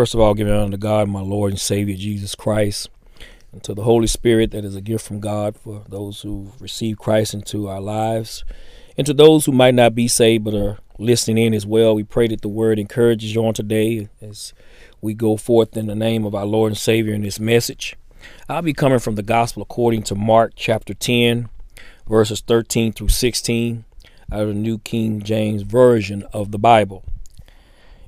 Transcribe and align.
First 0.00 0.14
of 0.14 0.20
all, 0.20 0.32
giving 0.32 0.54
honor 0.54 0.70
to 0.70 0.78
God, 0.78 1.10
my 1.10 1.20
Lord 1.20 1.52
and 1.52 1.60
Savior 1.60 1.94
Jesus 1.94 2.34
Christ, 2.34 2.88
and 3.52 3.62
to 3.64 3.74
the 3.74 3.82
Holy 3.82 4.06
Spirit 4.06 4.50
that 4.52 4.64
is 4.64 4.74
a 4.74 4.80
gift 4.80 5.06
from 5.06 5.20
God 5.20 5.58
for 5.58 5.84
those 5.90 6.22
who 6.22 6.52
receive 6.58 6.96
Christ 6.96 7.34
into 7.34 7.68
our 7.68 7.82
lives, 7.82 8.42
and 8.96 9.06
to 9.06 9.12
those 9.12 9.44
who 9.44 9.52
might 9.52 9.74
not 9.74 9.94
be 9.94 10.08
saved 10.08 10.44
but 10.44 10.54
are 10.54 10.78
listening 10.96 11.44
in 11.44 11.52
as 11.52 11.66
well. 11.66 11.94
We 11.94 12.02
pray 12.02 12.28
that 12.28 12.40
the 12.40 12.48
word 12.48 12.78
encourages 12.78 13.34
you 13.34 13.44
on 13.44 13.52
today 13.52 14.08
as 14.22 14.54
we 15.02 15.12
go 15.12 15.36
forth 15.36 15.76
in 15.76 15.86
the 15.86 15.94
name 15.94 16.24
of 16.24 16.34
our 16.34 16.46
Lord 16.46 16.72
and 16.72 16.78
Savior 16.78 17.12
in 17.12 17.20
this 17.20 17.38
message. 17.38 17.94
I'll 18.48 18.62
be 18.62 18.72
coming 18.72 19.00
from 19.00 19.16
the 19.16 19.22
Gospel 19.22 19.60
according 19.60 20.04
to 20.04 20.14
Mark 20.14 20.54
chapter 20.56 20.94
10, 20.94 21.50
verses 22.08 22.40
13 22.40 22.94
through 22.94 23.08
16, 23.08 23.84
out 24.32 24.40
of 24.40 24.48
the 24.48 24.54
New 24.54 24.78
King 24.78 25.20
James 25.20 25.60
Version 25.60 26.24
of 26.32 26.52
the 26.52 26.58
Bible. 26.58 27.04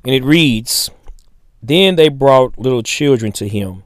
And 0.07 0.15
it 0.15 0.25
reads, 0.25 0.91
Then 1.63 1.95
they 1.95 2.09
brought 2.09 2.59
little 2.59 2.83
children 2.83 3.31
to 3.33 3.47
him, 3.47 3.85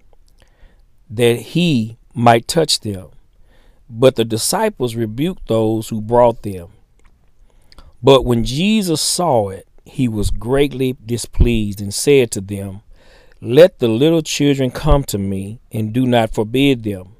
that 1.10 1.38
he 1.38 1.98
might 2.14 2.48
touch 2.48 2.80
them. 2.80 3.10
But 3.88 4.16
the 4.16 4.24
disciples 4.24 4.96
rebuked 4.96 5.46
those 5.46 5.90
who 5.90 6.00
brought 6.00 6.42
them. 6.42 6.68
But 8.02 8.24
when 8.24 8.44
Jesus 8.44 9.00
saw 9.00 9.50
it, 9.50 9.68
he 9.84 10.08
was 10.08 10.30
greatly 10.30 10.96
displeased 11.04 11.80
and 11.80 11.92
said 11.92 12.30
to 12.32 12.40
them, 12.40 12.80
Let 13.40 13.78
the 13.78 13.88
little 13.88 14.22
children 14.22 14.70
come 14.70 15.04
to 15.04 15.18
me, 15.18 15.60
and 15.70 15.92
do 15.92 16.06
not 16.06 16.34
forbid 16.34 16.82
them, 16.82 17.14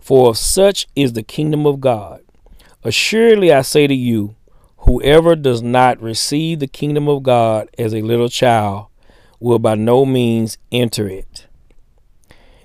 for 0.00 0.30
of 0.30 0.38
such 0.38 0.88
is 0.96 1.12
the 1.12 1.22
kingdom 1.22 1.66
of 1.66 1.80
God. 1.80 2.22
Assuredly 2.82 3.52
I 3.52 3.60
say 3.62 3.86
to 3.86 3.94
you, 3.94 4.34
whoever 4.78 5.36
does 5.36 5.62
not 5.62 6.00
receive 6.00 6.60
the 6.60 6.66
kingdom 6.66 7.08
of 7.08 7.22
God 7.22 7.68
as 7.78 7.92
a 7.92 8.00
little 8.00 8.28
child 8.28 8.87
will 9.40 9.58
by 9.58 9.74
no 9.74 10.04
means 10.04 10.58
enter 10.72 11.08
it. 11.08 11.46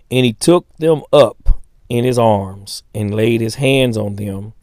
And 0.10 0.26
he 0.26 0.34
took 0.34 0.68
them 0.78 1.04
up 1.12 1.62
in 1.90 2.04
his 2.04 2.20
arms 2.20 2.84
and 2.94 3.14
laid 3.14 3.42
his 3.42 3.56
hands 3.56 3.98
on 3.98 4.16
them 4.16 4.54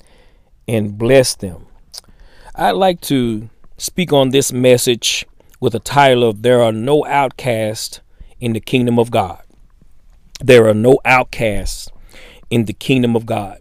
and 0.66 0.96
blessed 0.98 1.40
them. 1.40 1.66
I'd 2.54 2.72
like 2.72 3.00
to 3.02 3.48
speak 3.76 4.12
on 4.12 4.30
this 4.30 4.52
message 4.52 5.26
with 5.60 5.74
a 5.74 5.80
title 5.80 6.24
of 6.24 6.42
There 6.42 6.62
Are 6.62 6.72
No 6.72 7.04
Outcasts 7.06 8.00
in 8.40 8.52
the 8.52 8.60
Kingdom 8.60 8.98
of 8.98 9.10
God. 9.10 9.42
There 10.40 10.66
are 10.68 10.74
no 10.74 10.98
outcasts 11.04 11.90
in 12.50 12.64
the 12.64 12.72
kingdom 12.72 13.14
of 13.14 13.26
God. 13.26 13.60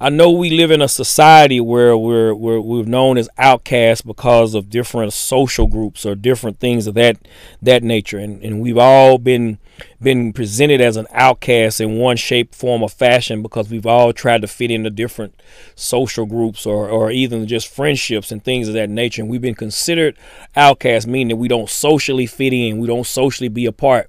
I 0.00 0.10
know 0.10 0.30
we 0.30 0.50
live 0.50 0.70
in 0.70 0.80
a 0.80 0.86
society 0.86 1.60
where 1.60 1.96
we're, 1.96 2.32
we're 2.32 2.60
we're 2.60 2.84
known 2.84 3.18
as 3.18 3.28
outcasts 3.36 4.00
because 4.00 4.54
of 4.54 4.70
different 4.70 5.12
social 5.12 5.66
groups 5.66 6.06
or 6.06 6.14
different 6.14 6.60
things 6.60 6.86
of 6.86 6.94
that 6.94 7.16
that 7.60 7.82
nature, 7.82 8.18
and, 8.18 8.40
and 8.44 8.60
we've 8.60 8.78
all 8.78 9.18
been 9.18 9.58
been 10.00 10.32
presented 10.32 10.80
as 10.80 10.96
an 10.96 11.08
outcast 11.12 11.80
in 11.80 11.98
one 11.98 12.16
shape, 12.16 12.54
form, 12.54 12.82
or 12.82 12.88
fashion 12.88 13.42
because 13.42 13.70
we've 13.70 13.86
all 13.86 14.12
tried 14.12 14.42
to 14.42 14.46
fit 14.46 14.70
into 14.70 14.90
different 14.90 15.34
social 15.74 16.26
groups 16.26 16.64
or 16.64 16.88
or 16.88 17.10
even 17.10 17.48
just 17.48 17.66
friendships 17.66 18.30
and 18.30 18.44
things 18.44 18.68
of 18.68 18.74
that 18.74 18.90
nature, 18.90 19.20
and 19.20 19.28
we've 19.28 19.40
been 19.40 19.54
considered 19.56 20.16
outcasts, 20.54 21.08
meaning 21.08 21.28
that 21.28 21.36
we 21.36 21.48
don't 21.48 21.70
socially 21.70 22.26
fit 22.26 22.52
in, 22.52 22.78
we 22.78 22.86
don't 22.86 23.06
socially 23.06 23.48
be 23.48 23.66
a 23.66 23.72
part 23.72 24.08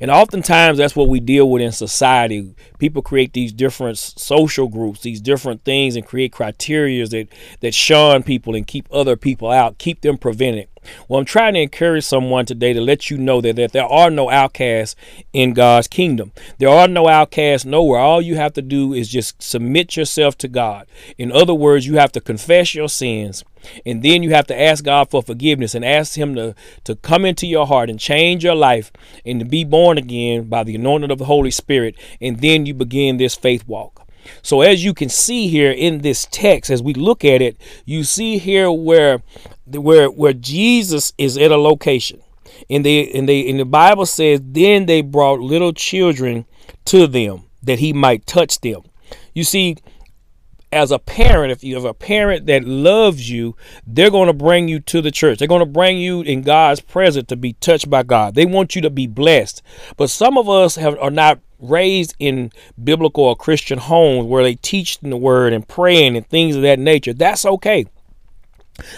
and 0.00 0.10
oftentimes 0.10 0.78
that's 0.78 0.96
what 0.96 1.08
we 1.08 1.20
deal 1.20 1.48
with 1.50 1.62
in 1.62 1.72
society. 1.72 2.54
People 2.78 3.02
create 3.02 3.32
these 3.32 3.52
different 3.52 3.98
social 3.98 4.68
groups, 4.68 5.00
these 5.00 5.20
different 5.20 5.64
things, 5.64 5.96
and 5.96 6.06
create 6.06 6.32
criteria 6.32 7.06
that, 7.06 7.28
that 7.60 7.74
shun 7.74 8.22
people 8.22 8.54
and 8.54 8.66
keep 8.66 8.86
other 8.92 9.16
people 9.16 9.50
out, 9.50 9.78
keep 9.78 10.00
them 10.00 10.18
prevented. 10.18 10.68
Well, 11.08 11.20
I'm 11.20 11.24
trying 11.24 11.54
to 11.54 11.60
encourage 11.60 12.04
someone 12.04 12.46
today 12.46 12.72
to 12.72 12.80
let 12.80 13.10
you 13.10 13.18
know 13.18 13.40
that, 13.40 13.56
that 13.56 13.72
there 13.72 13.86
are 13.86 14.10
no 14.10 14.30
outcasts 14.30 14.96
in 15.32 15.52
God's 15.54 15.88
kingdom. 15.88 16.32
There 16.58 16.68
are 16.68 16.88
no 16.88 17.08
outcasts 17.08 17.64
nowhere. 17.64 18.00
All 18.00 18.22
you 18.22 18.36
have 18.36 18.52
to 18.54 18.62
do 18.62 18.92
is 18.92 19.08
just 19.08 19.42
submit 19.42 19.96
yourself 19.96 20.36
to 20.38 20.48
God. 20.48 20.86
In 21.18 21.32
other 21.32 21.54
words, 21.54 21.86
you 21.86 21.96
have 21.96 22.12
to 22.12 22.20
confess 22.20 22.74
your 22.74 22.88
sins. 22.88 23.44
And 23.86 24.02
then 24.02 24.22
you 24.22 24.30
have 24.30 24.46
to 24.48 24.60
ask 24.60 24.84
God 24.84 25.10
for 25.10 25.22
forgiveness 25.22 25.74
and 25.74 25.84
ask 25.84 26.16
Him 26.16 26.34
to, 26.34 26.54
to 26.84 26.96
come 26.96 27.24
into 27.24 27.46
your 27.46 27.66
heart 27.66 27.88
and 27.88 27.98
change 27.98 28.44
your 28.44 28.54
life 28.54 28.92
and 29.24 29.40
to 29.40 29.46
be 29.46 29.64
born 29.64 29.98
again 29.98 30.44
by 30.44 30.64
the 30.64 30.74
anointing 30.74 31.10
of 31.10 31.18
the 31.18 31.24
Holy 31.24 31.50
Spirit. 31.50 31.96
And 32.20 32.40
then 32.40 32.66
you 32.66 32.74
begin 32.74 33.16
this 33.16 33.34
faith 33.34 33.66
walk. 33.66 34.04
So 34.42 34.62
as 34.62 34.84
you 34.84 34.94
can 34.94 35.08
see 35.08 35.48
here 35.48 35.70
in 35.70 36.00
this 36.00 36.26
text, 36.30 36.70
as 36.70 36.82
we 36.82 36.94
look 36.94 37.24
at 37.24 37.42
it, 37.42 37.56
you 37.84 38.04
see 38.04 38.38
here 38.38 38.70
where 38.70 39.22
where 39.66 40.10
where 40.10 40.32
Jesus 40.32 41.12
is 41.18 41.36
at 41.38 41.50
a 41.50 41.56
location. 41.56 42.20
And 42.70 42.84
they 42.84 43.10
and 43.12 43.28
they 43.28 43.48
and 43.48 43.60
the 43.60 43.64
Bible 43.64 44.06
says, 44.06 44.40
then 44.42 44.86
they 44.86 45.02
brought 45.02 45.40
little 45.40 45.72
children 45.72 46.46
to 46.86 47.06
them 47.06 47.44
that 47.62 47.78
he 47.78 47.92
might 47.92 48.26
touch 48.26 48.60
them. 48.60 48.82
You 49.32 49.44
see, 49.44 49.76
as 50.74 50.90
a 50.90 50.98
parent, 50.98 51.52
if 51.52 51.62
you 51.62 51.76
have 51.76 51.84
a 51.84 51.94
parent 51.94 52.46
that 52.46 52.64
loves 52.64 53.30
you, 53.30 53.56
they're 53.86 54.10
going 54.10 54.26
to 54.26 54.34
bring 54.34 54.68
you 54.68 54.80
to 54.80 55.00
the 55.00 55.10
church. 55.10 55.38
They're 55.38 55.48
going 55.48 55.60
to 55.60 55.66
bring 55.66 55.98
you 55.98 56.20
in 56.22 56.42
God's 56.42 56.80
presence 56.80 57.28
to 57.28 57.36
be 57.36 57.54
touched 57.54 57.88
by 57.88 58.02
God. 58.02 58.34
They 58.34 58.44
want 58.44 58.74
you 58.74 58.82
to 58.82 58.90
be 58.90 59.06
blessed. 59.06 59.62
But 59.96 60.10
some 60.10 60.36
of 60.36 60.48
us 60.48 60.74
have, 60.74 60.98
are 60.98 61.10
not 61.10 61.40
raised 61.60 62.14
in 62.18 62.50
biblical 62.82 63.24
or 63.24 63.36
Christian 63.36 63.78
homes 63.78 64.26
where 64.26 64.42
they 64.42 64.56
teach 64.56 64.98
the 64.98 65.16
word 65.16 65.52
and 65.52 65.66
praying 65.66 66.16
and 66.16 66.26
things 66.28 66.56
of 66.56 66.62
that 66.62 66.78
nature. 66.78 67.12
That's 67.14 67.46
okay. 67.46 67.86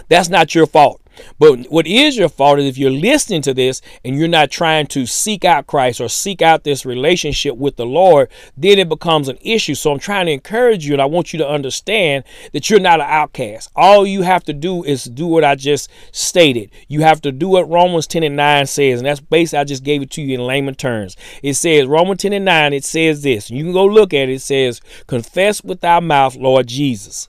That's 0.09 0.29
not 0.29 0.55
your 0.55 0.67
fault. 0.67 1.01
But 1.39 1.67
what 1.71 1.87
is 1.87 2.17
your 2.17 2.29
fault 2.29 2.59
is 2.59 2.67
if 2.67 2.79
you're 2.79 2.91
listening 2.91 3.43
to 3.43 3.55
this 3.55 3.81
and 4.05 4.17
you're 4.17 4.29
not 4.29 4.51
trying 4.51 4.87
to 4.89 5.07
seek 5.07 5.45
out 5.45 5.67
Christ 5.67 6.01
or 6.01 6.09
seek 6.09 6.43
out 6.43 6.65
this 6.65 6.85
relationship 6.85 7.57
with 7.57 7.77
the 7.77 7.87
Lord, 7.87 8.29
then 8.57 8.79
it 8.79 8.89
becomes 8.89 9.29
an 9.29 9.39
issue. 9.41 9.75
So 9.75 9.93
I'm 9.93 9.99
trying 9.99 10.27
to 10.27 10.33
encourage 10.33 10.87
you 10.87 10.93
and 10.93 11.03
I 11.03 11.07
want 11.07 11.33
you 11.33 11.39
to 11.39 11.49
understand 11.49 12.25
that 12.53 12.69
you're 12.69 12.81
not 12.81 13.01
an 13.01 13.07
outcast. 13.09 13.71
All 13.75 14.07
you 14.07 14.23
have 14.23 14.45
to 14.45 14.53
do 14.53 14.85
is 14.85 15.05
do 15.05 15.27
what 15.27 15.45
I 15.45 15.55
just 15.55 15.91
stated. 16.13 16.71
You 16.89 17.03
have 17.03 17.21
to 17.23 17.33
do 17.33 17.49
what 17.49 17.69
Romans 17.69 18.07
10 18.07 18.23
and 18.23 18.37
9 18.37 18.67
says, 18.67 19.01
and 19.01 19.07
that's 19.07 19.21
basically 19.21 19.61
I 19.61 19.65
just 19.65 19.85
gave 19.85 20.03
it 20.03 20.11
to 20.13 20.23
you 20.23 20.35
in 20.35 20.47
layman 20.47 20.75
terms. 20.75 21.17
It 21.43 21.55
says, 21.55 21.87
Romans 21.87 22.21
10 22.23 22.33
and 22.33 22.45
9, 22.45 22.73
it 22.73 22.85
says 22.85 23.23
this. 23.23 23.51
You 23.51 23.65
can 23.65 23.73
go 23.73 23.85
look 23.85 24.13
at 24.13 24.29
it. 24.29 24.35
It 24.37 24.41
says, 24.41 24.81
Confess 25.07 25.65
with 25.65 25.81
thy 25.81 26.01
mouth, 26.01 26.37
Lord 26.37 26.67
Jesus 26.67 27.29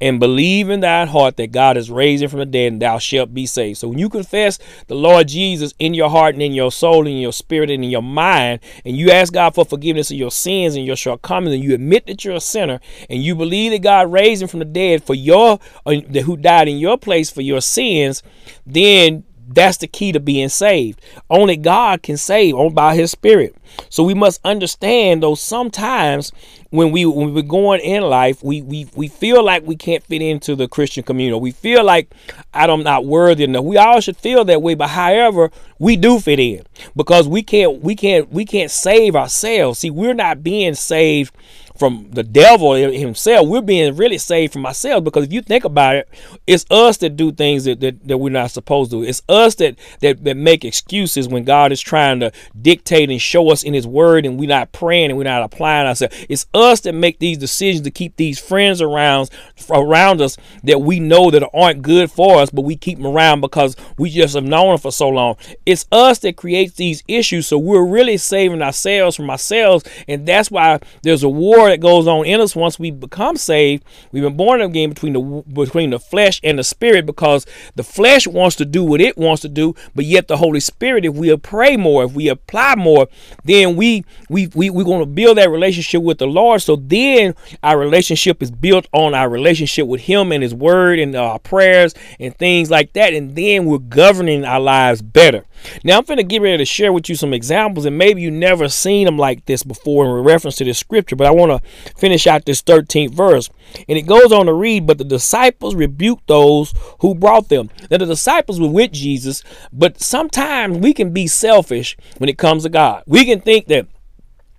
and 0.00 0.20
believe 0.20 0.70
in 0.70 0.80
thy 0.80 1.04
heart 1.06 1.36
that 1.36 1.52
God 1.52 1.76
is 1.76 1.90
raising 1.90 2.28
from 2.28 2.40
the 2.40 2.46
dead 2.46 2.72
and 2.72 2.82
thou 2.82 2.98
shalt 2.98 3.34
be 3.34 3.46
saved. 3.46 3.78
So 3.78 3.88
when 3.88 3.98
you 3.98 4.08
confess 4.08 4.58
the 4.86 4.94
Lord 4.94 5.28
Jesus 5.28 5.74
in 5.78 5.94
your 5.94 6.10
heart 6.10 6.34
and 6.34 6.42
in 6.42 6.52
your 6.52 6.72
soul 6.72 7.00
and 7.00 7.08
in 7.08 7.18
your 7.18 7.32
spirit 7.32 7.70
and 7.70 7.84
in 7.84 7.90
your 7.90 8.02
mind, 8.02 8.60
and 8.84 8.96
you 8.96 9.10
ask 9.10 9.32
God 9.32 9.54
for 9.54 9.64
forgiveness 9.64 10.10
of 10.10 10.16
your 10.16 10.30
sins 10.30 10.74
and 10.74 10.86
your 10.86 10.96
shortcomings, 10.96 11.54
and 11.54 11.64
you 11.64 11.74
admit 11.74 12.06
that 12.06 12.24
you're 12.24 12.34
a 12.34 12.40
sinner, 12.40 12.80
and 13.08 13.22
you 13.22 13.34
believe 13.34 13.72
that 13.72 13.82
God 13.82 14.12
raised 14.12 14.42
him 14.42 14.48
from 14.48 14.60
the 14.60 14.64
dead 14.64 15.02
for 15.02 15.14
your 15.14 15.58
uh, 15.86 15.92
who 15.92 16.36
died 16.36 16.68
in 16.68 16.78
your 16.78 16.98
place 16.98 17.30
for 17.30 17.42
your 17.42 17.60
sins, 17.60 18.22
then 18.66 19.24
that's 19.48 19.78
the 19.78 19.86
key 19.86 20.12
to 20.12 20.20
being 20.20 20.48
saved. 20.48 21.00
Only 21.28 21.56
God 21.56 22.02
can 22.02 22.16
save 22.16 22.54
on 22.54 22.74
by 22.74 22.94
his 22.94 23.10
spirit. 23.10 23.56
So 23.88 24.02
we 24.02 24.14
must 24.14 24.40
understand 24.44 25.22
though 25.22 25.34
sometimes 25.34 26.32
when 26.70 26.90
we 26.90 27.04
when 27.04 27.34
we're 27.34 27.42
going 27.42 27.80
in 27.80 28.02
life, 28.02 28.42
we 28.42 28.62
we 28.62 28.88
we 28.94 29.08
feel 29.08 29.44
like 29.44 29.66
we 29.66 29.76
can't 29.76 30.02
fit 30.04 30.22
into 30.22 30.54
the 30.54 30.68
Christian 30.68 31.02
community. 31.02 31.40
We 31.40 31.50
feel 31.50 31.84
like 31.84 32.12
I'm 32.54 32.82
not 32.82 33.04
worthy 33.04 33.44
enough. 33.44 33.64
We 33.64 33.76
all 33.76 34.00
should 34.00 34.16
feel 34.16 34.44
that 34.46 34.62
way, 34.62 34.74
but 34.74 34.88
however, 34.88 35.50
we 35.78 35.96
do 35.96 36.18
fit 36.18 36.40
in 36.40 36.62
because 36.96 37.28
we 37.28 37.42
can't 37.42 37.82
we 37.82 37.94
can't 37.94 38.30
we 38.30 38.44
can't 38.44 38.70
save 38.70 39.16
ourselves. 39.16 39.80
See, 39.80 39.90
we're 39.90 40.14
not 40.14 40.42
being 40.42 40.74
saved 40.74 41.34
from 41.82 42.08
the 42.12 42.22
devil 42.22 42.74
himself. 42.74 43.48
We're 43.48 43.60
being 43.60 43.96
really 43.96 44.16
saved 44.16 44.52
from 44.52 44.64
ourselves 44.64 45.02
because 45.02 45.24
if 45.24 45.32
you 45.32 45.42
think 45.42 45.64
about 45.64 45.96
it, 45.96 46.08
it's 46.46 46.64
us 46.70 46.98
that 46.98 47.16
do 47.16 47.32
things 47.32 47.64
that, 47.64 47.80
that, 47.80 48.06
that 48.06 48.18
we're 48.18 48.30
not 48.30 48.52
supposed 48.52 48.92
to. 48.92 49.02
It's 49.02 49.20
us 49.28 49.56
that, 49.56 49.74
that 50.00 50.22
that 50.22 50.36
make 50.36 50.64
excuses 50.64 51.26
when 51.26 51.42
God 51.42 51.72
is 51.72 51.80
trying 51.80 52.20
to 52.20 52.30
dictate 52.60 53.10
and 53.10 53.20
show 53.20 53.50
us 53.50 53.64
in 53.64 53.74
his 53.74 53.84
word 53.84 54.24
and 54.24 54.38
we're 54.38 54.48
not 54.48 54.70
praying 54.70 55.10
and 55.10 55.18
we're 55.18 55.24
not 55.24 55.42
applying 55.42 55.88
ourselves. 55.88 56.14
It's 56.28 56.46
us 56.54 56.78
that 56.82 56.92
make 56.92 57.18
these 57.18 57.36
decisions 57.36 57.82
to 57.82 57.90
keep 57.90 58.14
these 58.14 58.38
friends 58.38 58.80
around 58.80 59.30
around 59.68 60.20
us 60.20 60.36
that 60.62 60.82
we 60.82 61.00
know 61.00 61.32
that 61.32 61.50
aren't 61.52 61.82
good 61.82 62.12
for 62.12 62.38
us, 62.38 62.50
but 62.50 62.62
we 62.62 62.76
keep 62.76 62.98
them 62.98 63.08
around 63.08 63.40
because 63.40 63.74
we 63.98 64.08
just 64.08 64.36
have 64.36 64.44
known 64.44 64.68
them 64.68 64.78
for 64.78 64.92
so 64.92 65.08
long. 65.08 65.36
It's 65.66 65.86
us 65.90 66.20
that 66.20 66.36
creates 66.36 66.74
these 66.74 67.02
issues. 67.08 67.48
So 67.48 67.58
we're 67.58 67.84
really 67.84 68.18
saving 68.18 68.62
ourselves 68.62 69.16
from 69.16 69.30
ourselves. 69.30 69.84
And 70.06 70.26
that's 70.26 70.48
why 70.48 70.78
there's 71.02 71.24
a 71.24 71.28
war 71.28 71.71
that 71.72 71.80
goes 71.80 72.06
on 72.06 72.26
in 72.26 72.40
us 72.40 72.54
once 72.54 72.78
we 72.78 72.90
become 72.90 73.36
saved. 73.36 73.84
We've 74.12 74.22
been 74.22 74.36
born 74.36 74.60
again 74.60 74.90
between 74.90 75.12
the 75.14 75.42
between 75.52 75.90
the 75.90 75.98
flesh 75.98 76.40
and 76.44 76.58
the 76.58 76.64
spirit 76.64 77.06
because 77.06 77.46
the 77.74 77.82
flesh 77.82 78.26
wants 78.26 78.56
to 78.56 78.64
do 78.64 78.84
what 78.84 79.00
it 79.00 79.16
wants 79.16 79.42
to 79.42 79.48
do, 79.48 79.74
but 79.94 80.04
yet 80.04 80.28
the 80.28 80.36
Holy 80.36 80.60
Spirit, 80.60 81.04
if 81.04 81.14
we 81.14 81.34
pray 81.38 81.76
more, 81.76 82.04
if 82.04 82.12
we 82.12 82.28
apply 82.28 82.74
more, 82.76 83.08
then 83.44 83.76
we 83.76 84.04
we, 84.28 84.48
we 84.48 84.70
we're 84.70 84.84
going 84.84 85.00
to 85.00 85.06
build 85.06 85.38
that 85.38 85.50
relationship 85.50 86.02
with 86.02 86.18
the 86.18 86.26
Lord. 86.26 86.62
So 86.62 86.76
then 86.76 87.34
our 87.62 87.78
relationship 87.78 88.42
is 88.42 88.50
built 88.50 88.86
on 88.92 89.14
our 89.14 89.28
relationship 89.28 89.86
with 89.86 90.02
Him 90.02 90.32
and 90.32 90.42
His 90.42 90.54
Word 90.54 90.98
and 90.98 91.14
our 91.16 91.38
prayers 91.38 91.94
and 92.20 92.36
things 92.36 92.70
like 92.70 92.92
that, 92.92 93.14
and 93.14 93.34
then 93.34 93.64
we're 93.64 93.78
governing 93.78 94.44
our 94.44 94.60
lives 94.60 95.02
better. 95.02 95.44
Now 95.84 95.98
I'm 95.98 96.04
going 96.04 96.16
to 96.16 96.24
get 96.24 96.42
ready 96.42 96.58
to 96.58 96.64
share 96.64 96.92
with 96.92 97.08
you 97.08 97.14
some 97.14 97.32
examples, 97.32 97.84
and 97.84 97.96
maybe 97.96 98.20
you 98.20 98.30
never 98.30 98.68
seen 98.68 99.06
them 99.06 99.16
like 99.16 99.46
this 99.46 99.62
before 99.62 100.18
in 100.18 100.24
reference 100.24 100.56
to 100.56 100.64
this 100.64 100.78
scripture, 100.78 101.16
but 101.16 101.26
I 101.26 101.30
want 101.30 101.50
to 101.50 101.51
finish 101.96 102.26
out 102.26 102.44
this 102.44 102.62
13th 102.62 103.12
verse. 103.12 103.50
And 103.88 103.98
it 103.98 104.02
goes 104.02 104.32
on 104.32 104.46
to 104.46 104.52
read, 104.52 104.86
But 104.86 104.98
the 104.98 105.04
disciples 105.04 105.74
rebuked 105.74 106.26
those 106.26 106.74
who 107.00 107.14
brought 107.14 107.48
them. 107.48 107.70
Now 107.90 107.98
the 107.98 108.06
disciples 108.06 108.60
were 108.60 108.68
with 108.68 108.92
Jesus, 108.92 109.42
but 109.72 110.00
sometimes 110.00 110.78
we 110.78 110.92
can 110.92 111.12
be 111.12 111.26
selfish 111.26 111.96
when 112.18 112.28
it 112.28 112.38
comes 112.38 112.64
to 112.64 112.68
God. 112.68 113.02
We 113.06 113.24
can 113.24 113.40
think 113.40 113.66
that, 113.68 113.86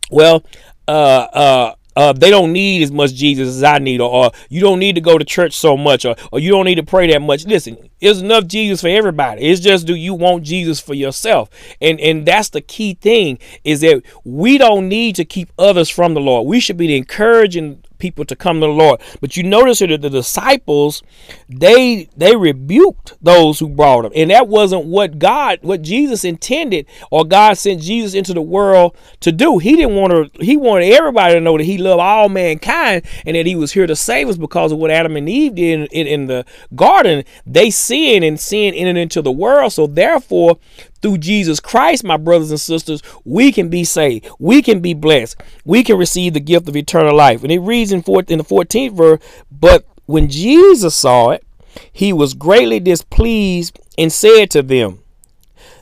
well, 0.09 0.43
uh, 0.87 0.91
uh, 0.91 1.75
uh, 1.95 2.13
they 2.13 2.29
don't 2.29 2.51
need 2.51 2.83
as 2.83 2.91
much 2.91 3.13
Jesus 3.13 3.49
as 3.49 3.63
I 3.63 3.79
need, 3.79 4.01
or, 4.01 4.11
or, 4.11 4.31
you 4.49 4.61
don't 4.61 4.79
need 4.79 4.95
to 4.95 5.01
go 5.01 5.17
to 5.17 5.25
church 5.25 5.53
so 5.53 5.77
much, 5.77 6.05
or, 6.05 6.15
or 6.31 6.39
you 6.39 6.51
don't 6.51 6.65
need 6.65 6.75
to 6.75 6.83
pray 6.83 7.11
that 7.11 7.21
much. 7.21 7.45
Listen, 7.45 7.77
there's 8.01 8.21
enough 8.21 8.47
Jesus 8.47 8.81
for 8.81 8.87
everybody. 8.87 9.43
It's 9.43 9.61
just 9.61 9.87
do 9.87 9.95
you 9.95 10.13
want 10.13 10.43
Jesus 10.43 10.79
for 10.79 10.93
yourself? 10.93 11.49
And 11.81 11.99
and 11.99 12.25
that's 12.25 12.49
the 12.49 12.61
key 12.61 12.95
thing 12.95 13.39
is 13.63 13.81
that 13.81 14.03
we 14.23 14.57
don't 14.57 14.89
need 14.89 15.15
to 15.15 15.25
keep 15.25 15.51
others 15.57 15.89
from 15.89 16.13
the 16.13 16.21
Lord. 16.21 16.47
We 16.47 16.59
should 16.59 16.77
be 16.77 16.95
encouraging 16.95 17.83
people 18.03 18.25
to 18.25 18.35
come 18.35 18.59
to 18.59 18.67
the 18.67 18.73
Lord. 18.73 18.99
But 19.21 19.37
you 19.37 19.43
notice 19.43 19.79
that 19.79 20.01
the 20.01 20.09
disciples, 20.09 21.01
they 21.47 22.09
they 22.17 22.35
rebuked 22.35 23.13
those 23.21 23.59
who 23.59 23.69
brought 23.69 24.01
them. 24.01 24.11
And 24.13 24.29
that 24.29 24.49
wasn't 24.49 24.85
what 24.85 25.19
God, 25.19 25.59
what 25.61 25.81
Jesus 25.81 26.25
intended, 26.25 26.85
or 27.11 27.23
God 27.23 27.57
sent 27.57 27.81
Jesus 27.81 28.13
into 28.13 28.33
the 28.33 28.41
world 28.41 28.97
to 29.21 29.31
do. 29.31 29.57
He 29.57 29.77
didn't 29.77 29.95
want 29.95 30.11
to, 30.11 30.43
he 30.43 30.57
wanted 30.57 30.91
everybody 30.91 31.35
to 31.35 31.39
know 31.39 31.57
that 31.57 31.63
he 31.63 31.77
loved 31.77 32.01
all 32.01 32.27
mankind 32.27 33.05
and 33.25 33.37
that 33.37 33.45
he 33.45 33.55
was 33.55 33.71
here 33.71 33.87
to 33.87 33.95
save 33.95 34.27
us 34.27 34.35
because 34.35 34.73
of 34.73 34.79
what 34.79 34.91
Adam 34.91 35.15
and 35.15 35.29
Eve 35.29 35.55
did 35.55 35.79
in, 35.79 35.85
in, 35.87 36.07
in 36.07 36.27
the 36.27 36.45
garden. 36.75 37.23
They 37.45 37.69
sinned 37.69 38.25
and 38.25 38.37
sin 38.37 38.73
entered 38.73 38.99
into 38.99 39.21
the 39.21 39.31
world. 39.31 39.71
So 39.71 39.87
therefore, 39.87 40.59
through 41.03 41.19
Jesus 41.19 41.59
Christ, 41.59 42.03
my 42.03 42.17
brothers 42.17 42.49
and 42.49 42.59
sisters, 42.59 43.03
we 43.23 43.51
can 43.51 43.69
be 43.69 43.83
saved. 43.83 44.27
We 44.39 44.63
can 44.63 44.79
be 44.79 44.95
blessed. 44.95 45.39
We 45.65 45.83
can 45.83 45.97
receive 45.97 46.33
the 46.33 46.39
gift 46.39 46.67
of 46.67 46.75
eternal 46.75 47.15
life. 47.15 47.43
And 47.43 47.51
it 47.51 47.59
reads 47.59 47.91
in, 47.91 47.99
in 47.99 48.37
the 48.39 48.43
14th 48.43 48.95
verse, 48.95 49.19
but 49.51 49.85
when 50.05 50.29
Jesus 50.29 50.95
saw 50.95 51.29
it, 51.31 51.45
he 51.91 52.13
was 52.13 52.33
greatly 52.33 52.79
displeased 52.79 53.79
and 53.97 54.11
said 54.11 54.49
to 54.51 54.63
them, 54.63 55.03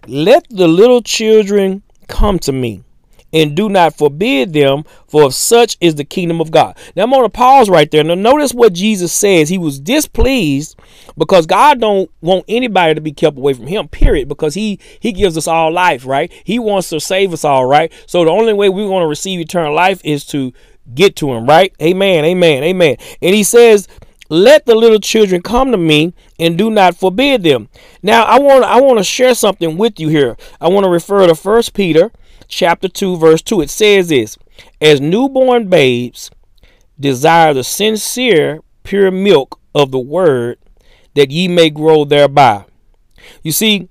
Let 0.08 0.48
the 0.50 0.68
little 0.68 1.02
children 1.02 1.84
come 2.08 2.40
to 2.40 2.52
me 2.52 2.84
and 3.34 3.56
do 3.56 3.70
not 3.70 3.98
forbid 3.98 4.54
them, 4.54 4.84
for 5.08 5.32
such 5.32 5.78
is 5.80 5.96
the 5.96 6.04
kingdom 6.04 6.42
of 6.42 6.52
God. 6.52 6.78
Now 6.96 7.04
I'm 7.04 7.12
to 7.12 7.30
pause 7.30 7.70
right 7.70 7.90
there. 7.90 8.04
Now 8.04 8.16
notice 8.16 8.54
what 8.54 8.74
Jesus 8.74 9.12
says. 9.14 9.50
He 9.50 9.58
was 9.58 9.80
displeased 9.80 10.78
because 11.18 11.46
God 11.46 11.80
don't 11.80 12.10
want 12.22 12.46
anybody 12.48 12.96
to 12.96 13.02
be 13.02 13.12
kept 13.12 13.38
away 13.38 13.54
from 13.54 13.68
him, 13.68 13.88
period, 13.88 14.28
because 14.28 14.54
he 14.54 14.80
he 15.00 15.12
gives 15.12 15.38
us 15.38 15.48
all 15.48 15.72
life, 15.72 16.06
right? 16.06 16.32
He 16.44 16.60
wants 16.60 16.90
to 16.90 17.00
save 17.00 17.34
us 17.34 17.46
all, 17.46 17.66
right? 17.66 17.92
So 18.06 18.24
the 18.26 18.32
only 18.32 18.54
way 18.54 18.70
we're 18.70 18.88
to 18.88 19.08
receive 19.08 19.40
eternal 19.40 19.74
life 19.74 20.02
is 20.04 20.26
to 20.28 20.54
get 20.94 21.16
to 21.18 21.32
him, 21.32 21.46
right? 21.46 21.74
Amen. 21.82 22.26
Amen. 22.26 22.64
Amen. 22.64 22.98
And 23.22 23.36
he 23.36 23.44
says, 23.44 23.88
let 24.30 24.66
the 24.66 24.76
little 24.76 25.00
children 25.00 25.42
come 25.42 25.72
to 25.72 25.78
me 25.78 26.14
and 26.40 26.58
do 26.58 26.72
not 26.72 26.96
forbid 26.96 27.44
them. 27.44 27.68
Now 28.02 28.24
I 28.24 28.40
want 28.40 28.64
I 28.64 28.80
want 28.80 28.98
to 28.98 29.04
share 29.04 29.36
something 29.36 29.78
with 29.78 30.00
you 30.00 30.08
here. 30.08 30.38
I 30.62 30.70
want 30.70 30.86
to 30.86 30.90
refer 30.90 31.28
to 31.28 31.36
First 31.36 31.74
Peter 31.74 32.12
chapter 32.52 32.88
2, 32.88 33.18
verse 33.18 33.42
2. 33.42 33.62
It 33.62 33.70
says 33.70 34.10
this 34.10 34.38
As 34.80 35.02
newborn 35.02 35.70
babes 35.70 36.30
desire 37.00 37.54
the 37.54 37.64
sincere, 37.64 38.60
pure 38.84 39.10
milk 39.10 39.60
of 39.74 39.92
the 39.92 40.00
word, 40.00 40.60
that 41.16 41.32
ye 41.32 41.48
may 41.48 41.70
grow 41.70 42.06
thereby. 42.06 42.66
You 43.42 43.52
see, 43.52 43.90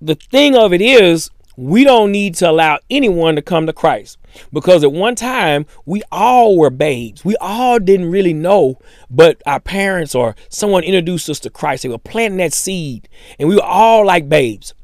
the 0.00 0.14
thing 0.14 0.54
of 0.54 0.72
it 0.72 0.80
is, 0.80 1.30
we 1.56 1.84
don't 1.84 2.12
need 2.12 2.34
to 2.36 2.50
allow 2.50 2.80
anyone 2.90 3.36
to 3.36 3.42
come 3.42 3.66
to 3.66 3.72
Christ 3.72 4.18
because 4.52 4.82
at 4.82 4.92
one 4.92 5.14
time 5.14 5.66
we 5.86 6.02
all 6.10 6.58
were 6.58 6.70
babes. 6.70 7.24
We 7.24 7.36
all 7.36 7.78
didn't 7.78 8.10
really 8.10 8.34
know, 8.34 8.80
but 9.08 9.40
our 9.46 9.60
parents 9.60 10.16
or 10.16 10.34
someone 10.48 10.82
introduced 10.82 11.30
us 11.30 11.38
to 11.40 11.50
Christ. 11.50 11.84
They 11.84 11.88
were 11.88 11.98
planting 11.98 12.38
that 12.38 12.52
seed, 12.52 13.08
and 13.38 13.48
we 13.48 13.54
were 13.54 13.62
all 13.62 14.04
like 14.04 14.28
babes. 14.28 14.74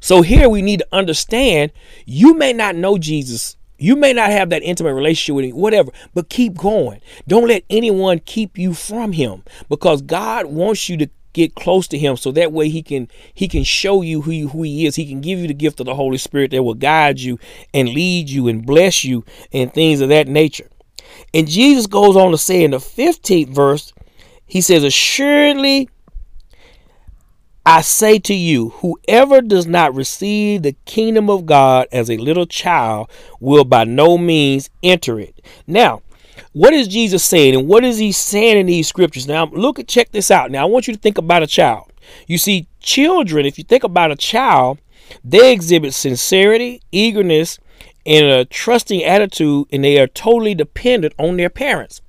So 0.00 0.22
here 0.22 0.48
we 0.48 0.62
need 0.62 0.80
to 0.80 0.88
understand 0.92 1.72
you 2.06 2.34
may 2.34 2.52
not 2.52 2.76
know 2.76 2.98
Jesus. 2.98 3.56
You 3.78 3.94
may 3.94 4.12
not 4.12 4.30
have 4.30 4.50
that 4.50 4.62
intimate 4.62 4.94
relationship 4.94 5.36
with 5.36 5.44
him, 5.44 5.56
whatever, 5.56 5.92
but 6.12 6.28
keep 6.28 6.56
going. 6.56 7.00
Don't 7.28 7.46
let 7.46 7.62
anyone 7.70 8.18
keep 8.18 8.58
you 8.58 8.74
from 8.74 9.12
him 9.12 9.44
because 9.68 10.02
God 10.02 10.46
wants 10.46 10.88
you 10.88 10.96
to 10.96 11.08
get 11.32 11.54
close 11.54 11.86
to 11.86 11.98
him 11.98 12.16
so 12.16 12.32
that 12.32 12.52
way 12.52 12.68
he 12.68 12.82
can 12.82 13.06
he 13.32 13.46
can 13.46 13.62
show 13.62 14.02
you 14.02 14.22
who, 14.22 14.48
who 14.48 14.62
he 14.62 14.86
is 14.86 14.96
he 14.96 15.06
can 15.06 15.20
give 15.20 15.38
you 15.38 15.46
the 15.46 15.54
gift 15.54 15.78
of 15.78 15.86
the 15.86 15.94
holy 15.94 16.18
spirit 16.18 16.50
that 16.50 16.62
will 16.62 16.74
guide 16.74 17.20
you 17.20 17.38
and 17.72 17.88
lead 17.90 18.28
you 18.28 18.48
and 18.48 18.66
bless 18.66 19.04
you 19.04 19.24
and 19.52 19.72
things 19.72 20.00
of 20.00 20.08
that 20.08 20.26
nature 20.26 20.68
and 21.32 21.46
jesus 21.46 21.86
goes 21.86 22.16
on 22.16 22.32
to 22.32 22.38
say 22.38 22.64
in 22.64 22.72
the 22.72 22.78
15th 22.78 23.50
verse 23.50 23.92
he 24.46 24.60
says 24.60 24.82
assuredly 24.82 25.88
I 27.78 27.80
say 27.80 28.18
to 28.18 28.34
you, 28.34 28.70
whoever 28.70 29.40
does 29.40 29.68
not 29.68 29.94
receive 29.94 30.62
the 30.62 30.74
kingdom 30.84 31.30
of 31.30 31.46
God 31.46 31.86
as 31.92 32.10
a 32.10 32.16
little 32.16 32.44
child 32.44 33.08
will 33.38 33.62
by 33.62 33.84
no 33.84 34.18
means 34.18 34.68
enter 34.82 35.20
it. 35.20 35.40
Now, 35.64 36.02
what 36.52 36.74
is 36.74 36.88
Jesus 36.88 37.22
saying 37.24 37.54
and 37.54 37.68
what 37.68 37.84
is 37.84 37.98
he 37.98 38.10
saying 38.10 38.58
in 38.58 38.66
these 38.66 38.88
scriptures? 38.88 39.28
Now, 39.28 39.46
look 39.52 39.78
at 39.78 39.86
check 39.86 40.10
this 40.10 40.28
out. 40.28 40.50
Now, 40.50 40.64
I 40.64 40.68
want 40.68 40.88
you 40.88 40.94
to 40.94 40.98
think 40.98 41.18
about 41.18 41.44
a 41.44 41.46
child. 41.46 41.92
You 42.26 42.36
see, 42.36 42.66
children, 42.80 43.46
if 43.46 43.58
you 43.58 43.62
think 43.62 43.84
about 43.84 44.10
a 44.10 44.16
child, 44.16 44.78
they 45.22 45.52
exhibit 45.52 45.94
sincerity, 45.94 46.82
eagerness, 46.90 47.60
and 48.04 48.26
a 48.26 48.44
trusting 48.44 49.04
attitude, 49.04 49.68
and 49.70 49.84
they 49.84 50.00
are 50.00 50.08
totally 50.08 50.56
dependent 50.56 51.14
on 51.16 51.36
their 51.36 51.48
parents. 51.48 52.00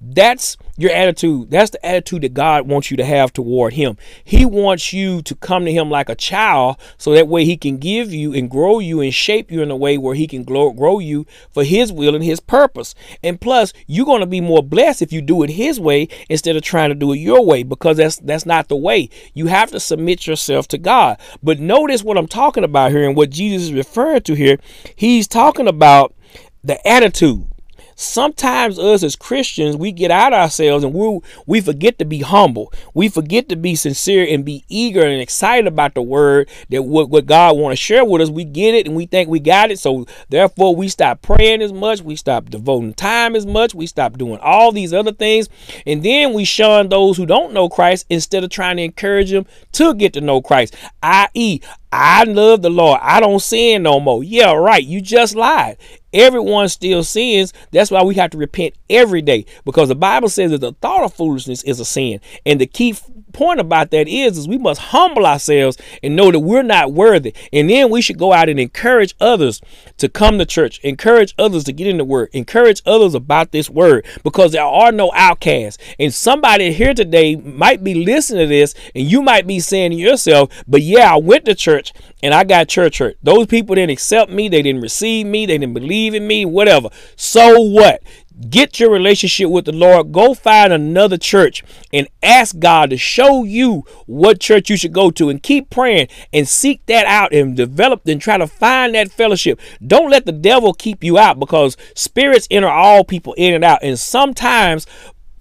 That's 0.00 0.56
your 0.76 0.90
attitude. 0.92 1.50
That's 1.50 1.70
the 1.70 1.84
attitude 1.84 2.22
that 2.22 2.34
God 2.34 2.68
wants 2.68 2.90
you 2.90 2.96
to 2.96 3.04
have 3.04 3.32
toward 3.32 3.74
Him. 3.74 3.96
He 4.24 4.44
wants 4.44 4.92
you 4.92 5.22
to 5.22 5.34
come 5.34 5.64
to 5.64 5.72
Him 5.72 5.90
like 5.90 6.08
a 6.08 6.14
child 6.14 6.76
so 6.98 7.12
that 7.12 7.28
way 7.28 7.44
He 7.44 7.56
can 7.56 7.78
give 7.78 8.12
you 8.12 8.32
and 8.34 8.50
grow 8.50 8.78
you 8.78 9.00
and 9.00 9.12
shape 9.12 9.50
you 9.50 9.62
in 9.62 9.70
a 9.70 9.76
way 9.76 9.98
where 9.98 10.14
He 10.14 10.26
can 10.26 10.44
grow, 10.44 10.70
grow 10.72 10.98
you 10.98 11.26
for 11.50 11.64
His 11.64 11.92
will 11.92 12.14
and 12.14 12.24
His 12.24 12.40
purpose. 12.40 12.94
And 13.22 13.40
plus, 13.40 13.72
you're 13.86 14.06
going 14.06 14.20
to 14.20 14.26
be 14.26 14.40
more 14.40 14.62
blessed 14.62 15.02
if 15.02 15.12
you 15.12 15.22
do 15.22 15.42
it 15.42 15.50
His 15.50 15.80
way 15.80 16.08
instead 16.28 16.56
of 16.56 16.62
trying 16.62 16.90
to 16.90 16.94
do 16.94 17.12
it 17.12 17.18
your 17.18 17.44
way 17.44 17.62
because 17.62 17.96
that's 17.96 18.16
that's 18.18 18.46
not 18.46 18.68
the 18.68 18.76
way. 18.76 19.08
You 19.34 19.46
have 19.46 19.70
to 19.70 19.80
submit 19.80 20.26
yourself 20.26 20.68
to 20.68 20.78
God. 20.78 21.18
But 21.42 21.60
notice 21.60 22.02
what 22.02 22.18
I'm 22.18 22.28
talking 22.28 22.64
about 22.64 22.90
here 22.90 23.06
and 23.06 23.16
what 23.16 23.30
Jesus 23.30 23.64
is 23.64 23.72
referring 23.72 24.22
to 24.22 24.34
here. 24.34 24.58
He's 24.94 25.28
talking 25.28 25.68
about 25.68 26.14
the 26.62 26.86
attitude 26.86 27.46
sometimes 27.96 28.78
us 28.78 29.02
as 29.02 29.16
Christians, 29.16 29.76
we 29.76 29.90
get 29.90 30.10
out 30.10 30.32
ourselves 30.32 30.84
and 30.84 30.94
we 30.94 31.20
we 31.46 31.60
forget 31.60 31.98
to 31.98 32.04
be 32.04 32.20
humble. 32.20 32.72
We 32.94 33.08
forget 33.08 33.48
to 33.48 33.56
be 33.56 33.74
sincere 33.74 34.26
and 34.28 34.44
be 34.44 34.64
eager 34.68 35.04
and 35.04 35.20
excited 35.20 35.66
about 35.66 35.94
the 35.94 36.02
word 36.02 36.48
that 36.68 36.82
what, 36.82 37.10
what 37.10 37.26
God 37.26 37.56
want 37.56 37.72
to 37.72 37.76
share 37.76 38.04
with 38.04 38.22
us. 38.22 38.30
We 38.30 38.44
get 38.44 38.74
it 38.74 38.86
and 38.86 38.94
we 38.94 39.06
think 39.06 39.28
we 39.28 39.40
got 39.40 39.70
it. 39.70 39.78
So 39.78 40.06
therefore 40.28 40.76
we 40.76 40.88
stop 40.88 41.22
praying 41.22 41.62
as 41.62 41.72
much. 41.72 42.02
We 42.02 42.16
stop 42.16 42.50
devoting 42.50 42.94
time 42.94 43.34
as 43.34 43.46
much. 43.46 43.74
We 43.74 43.86
stop 43.86 44.18
doing 44.18 44.38
all 44.40 44.70
these 44.70 44.92
other 44.92 45.12
things. 45.12 45.48
And 45.86 46.02
then 46.02 46.34
we 46.34 46.44
shun 46.44 46.88
those 46.88 47.16
who 47.16 47.26
don't 47.26 47.52
know 47.52 47.68
Christ 47.68 48.06
instead 48.10 48.44
of 48.44 48.50
trying 48.50 48.76
to 48.76 48.82
encourage 48.82 49.30
them 49.30 49.46
to 49.72 49.94
get 49.94 50.12
to 50.12 50.20
know 50.20 50.42
Christ. 50.42 50.76
I.e., 51.02 51.60
I 51.92 52.24
love 52.24 52.62
the 52.62 52.70
Lord. 52.70 53.00
I 53.02 53.20
don't 53.20 53.40
sin 53.40 53.84
no 53.84 54.00
more. 54.00 54.22
Yeah, 54.24 54.52
right. 54.52 54.84
You 54.84 55.00
just 55.00 55.34
lied. 55.34 55.78
Everyone 56.12 56.68
still 56.68 57.04
sins. 57.04 57.52
That's 57.72 57.90
why 57.90 58.02
we 58.02 58.14
have 58.14 58.30
to 58.30 58.38
repent 58.38 58.74
every 58.88 59.22
day 59.22 59.44
because 59.64 59.88
the 59.88 59.94
Bible 59.94 60.28
says 60.28 60.50
that 60.50 60.60
the 60.62 60.72
thought 60.72 61.04
of 61.04 61.12
foolishness 61.12 61.62
is 61.64 61.78
a 61.78 61.84
sin. 61.84 62.20
And 62.46 62.60
the 62.60 62.66
key 62.66 62.94
point 63.36 63.60
about 63.60 63.90
that 63.90 64.08
is, 64.08 64.38
is 64.38 64.48
we 64.48 64.56
must 64.56 64.80
humble 64.80 65.26
ourselves 65.26 65.76
and 66.02 66.16
know 66.16 66.32
that 66.32 66.40
we're 66.40 66.62
not 66.62 66.92
worthy. 66.92 67.34
And 67.52 67.68
then 67.68 67.90
we 67.90 68.00
should 68.00 68.18
go 68.18 68.32
out 68.32 68.48
and 68.48 68.58
encourage 68.58 69.14
others 69.20 69.60
to 69.98 70.08
come 70.08 70.38
to 70.38 70.46
church, 70.46 70.80
encourage 70.82 71.34
others 71.38 71.64
to 71.64 71.72
get 71.72 71.86
in 71.86 71.98
the 71.98 72.04
word, 72.04 72.30
encourage 72.32 72.80
others 72.86 73.14
about 73.14 73.52
this 73.52 73.68
word 73.68 74.06
because 74.24 74.52
there 74.52 74.64
are 74.64 74.90
no 74.90 75.12
outcasts. 75.14 75.82
And 75.98 76.14
somebody 76.14 76.72
here 76.72 76.94
today 76.94 77.36
might 77.36 77.84
be 77.84 78.06
listening 78.06 78.44
to 78.44 78.48
this 78.48 78.74
and 78.94 79.04
you 79.04 79.20
might 79.20 79.46
be 79.46 79.60
saying 79.60 79.90
to 79.90 79.96
yourself, 79.96 80.50
but 80.66 80.80
yeah, 80.80 81.12
I 81.12 81.18
went 81.18 81.44
to 81.44 81.54
church 81.54 81.75
church 81.76 81.92
and 82.22 82.34
I 82.34 82.44
got 82.44 82.68
church 82.68 82.98
hurt. 82.98 83.16
Those 83.22 83.46
people 83.46 83.74
didn't 83.74 83.90
accept 83.90 84.30
me, 84.30 84.48
they 84.48 84.62
didn't 84.62 84.82
receive 84.82 85.26
me, 85.26 85.46
they 85.46 85.58
didn't 85.58 85.74
believe 85.74 86.14
in 86.14 86.26
me, 86.26 86.44
whatever. 86.44 86.88
So 87.16 87.60
what? 87.60 88.02
Get 88.50 88.78
your 88.78 88.90
relationship 88.90 89.48
with 89.48 89.64
the 89.64 89.72
Lord. 89.72 90.12
Go 90.12 90.34
find 90.34 90.70
another 90.70 91.16
church 91.16 91.64
and 91.90 92.06
ask 92.22 92.58
God 92.58 92.90
to 92.90 92.98
show 92.98 93.44
you 93.44 93.84
what 94.04 94.40
church 94.40 94.68
you 94.68 94.76
should 94.76 94.92
go 94.92 95.10
to 95.12 95.30
and 95.30 95.42
keep 95.42 95.70
praying 95.70 96.08
and 96.34 96.46
seek 96.46 96.84
that 96.84 97.06
out 97.06 97.32
and 97.32 97.56
develop 97.56 98.06
and 98.06 98.20
try 98.20 98.36
to 98.36 98.46
find 98.46 98.94
that 98.94 99.10
fellowship. 99.10 99.58
Don't 99.84 100.10
let 100.10 100.26
the 100.26 100.32
devil 100.32 100.74
keep 100.74 101.02
you 101.02 101.16
out 101.16 101.40
because 101.40 101.78
spirits 101.94 102.46
enter 102.50 102.68
all 102.68 103.04
people 103.04 103.32
in 103.38 103.54
and 103.54 103.64
out. 103.64 103.78
And 103.82 103.98
sometimes 103.98 104.86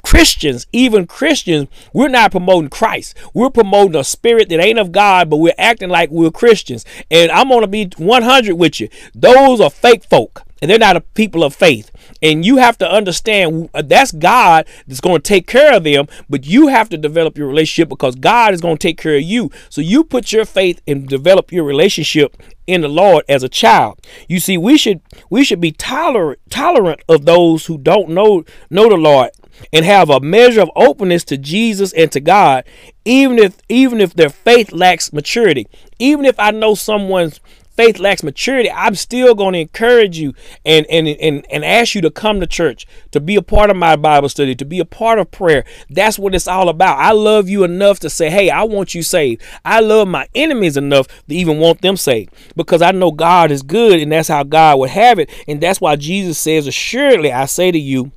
Christians, 0.05 0.67
even 0.71 1.07
Christians, 1.07 1.67
we're 1.91 2.09
not 2.09 2.31
promoting 2.31 2.69
Christ. 2.69 3.17
We're 3.33 3.49
promoting 3.49 3.95
a 3.95 4.03
spirit 4.03 4.49
that 4.49 4.59
ain't 4.59 4.77
of 4.77 4.91
God, 4.91 5.31
but 5.31 5.37
we're 5.37 5.55
acting 5.57 5.89
like 5.89 6.11
we're 6.11 6.29
Christians. 6.29 6.85
And 7.09 7.31
I'm 7.31 7.49
going 7.49 7.61
to 7.61 7.67
be 7.67 7.89
100 7.97 8.53
with 8.53 8.79
you. 8.79 8.87
Those 9.15 9.59
are 9.59 9.71
fake 9.71 10.03
folk 10.03 10.43
and 10.61 10.69
they're 10.69 10.79
not 10.79 10.95
a 10.95 11.01
people 11.01 11.43
of 11.43 11.53
faith. 11.53 11.91
And 12.21 12.45
you 12.45 12.57
have 12.57 12.77
to 12.79 12.89
understand 12.89 13.69
uh, 13.73 13.81
that's 13.81 14.11
God 14.11 14.67
that's 14.87 15.01
going 15.01 15.17
to 15.17 15.27
take 15.27 15.47
care 15.47 15.75
of 15.75 15.83
them, 15.83 16.07
but 16.29 16.45
you 16.45 16.67
have 16.67 16.87
to 16.89 16.97
develop 16.97 17.37
your 17.37 17.47
relationship 17.47 17.89
because 17.89 18.15
God 18.15 18.53
is 18.53 18.61
going 18.61 18.77
to 18.77 18.87
take 18.87 18.97
care 18.97 19.15
of 19.15 19.23
you. 19.23 19.51
So 19.69 19.81
you 19.81 20.03
put 20.03 20.31
your 20.31 20.45
faith 20.45 20.81
and 20.87 21.07
develop 21.07 21.51
your 21.51 21.63
relationship 21.63 22.37
in 22.67 22.81
the 22.81 22.87
Lord 22.87 23.25
as 23.27 23.43
a 23.43 23.49
child. 23.49 23.99
You 24.27 24.39
see, 24.39 24.57
we 24.57 24.77
should 24.77 25.01
we 25.29 25.43
should 25.43 25.61
be 25.61 25.71
tolerant 25.71 26.39
tolerant 26.49 27.01
of 27.09 27.25
those 27.25 27.65
who 27.65 27.77
don't 27.77 28.09
know 28.09 28.43
know 28.69 28.89
the 28.89 28.97
Lord 28.97 29.31
and 29.71 29.85
have 29.85 30.09
a 30.09 30.19
measure 30.19 30.61
of 30.61 30.71
openness 30.75 31.23
to 31.25 31.37
Jesus 31.37 31.93
and 31.93 32.11
to 32.11 32.19
God, 32.19 32.63
even 33.03 33.39
if 33.39 33.57
even 33.69 34.01
if 34.01 34.13
their 34.13 34.29
faith 34.29 34.71
lacks 34.71 35.13
maturity. 35.13 35.67
Even 35.99 36.25
if 36.25 36.39
I 36.39 36.51
know 36.51 36.75
someone's 36.75 37.39
faith 37.75 37.99
lacks 37.99 38.23
maturity, 38.23 38.71
I'm 38.71 38.95
still 38.95 39.35
going 39.35 39.53
to 39.53 39.59
encourage 39.59 40.17
you 40.17 40.33
and, 40.65 40.85
and, 40.89 41.07
and, 41.07 41.45
and 41.51 41.65
ask 41.65 41.93
you 41.95 42.01
to 42.01 42.11
come 42.11 42.39
to 42.39 42.47
church, 42.47 42.87
to 43.11 43.19
be 43.19 43.35
a 43.35 43.41
part 43.41 43.69
of 43.69 43.75
my 43.75 43.95
Bible 43.95 44.29
study, 44.29 44.55
to 44.55 44.65
be 44.65 44.79
a 44.79 44.85
part 44.85 45.19
of 45.19 45.31
prayer. 45.31 45.65
That's 45.89 46.17
what 46.17 46.35
it's 46.35 46.47
all 46.47 46.69
about. 46.69 46.97
I 46.99 47.11
love 47.11 47.49
you 47.49 47.63
enough 47.63 47.99
to 47.99 48.09
say, 48.09 48.29
hey, 48.29 48.49
I 48.49 48.63
want 48.63 48.95
you 48.95 49.03
saved. 49.03 49.41
I 49.63 49.81
love 49.81 50.07
my 50.07 50.27
enemies 50.33 50.77
enough 50.77 51.07
to 51.07 51.35
even 51.35 51.57
want 51.59 51.81
them 51.81 51.97
saved 51.97 52.33
because 52.55 52.81
I 52.81 52.91
know 52.91 53.11
God 53.11 53.51
is 53.51 53.61
good 53.61 53.99
and 53.99 54.11
that's 54.11 54.29
how 54.29 54.43
God 54.43 54.79
would 54.79 54.91
have 54.91 55.19
it. 55.19 55.29
And 55.47 55.59
that's 55.59 55.81
why 55.81 55.95
Jesus 55.95 56.37
says, 56.37 56.67
assuredly, 56.67 57.31
I 57.31 57.45
say 57.45 57.71
to 57.71 57.79
you, 57.79 58.11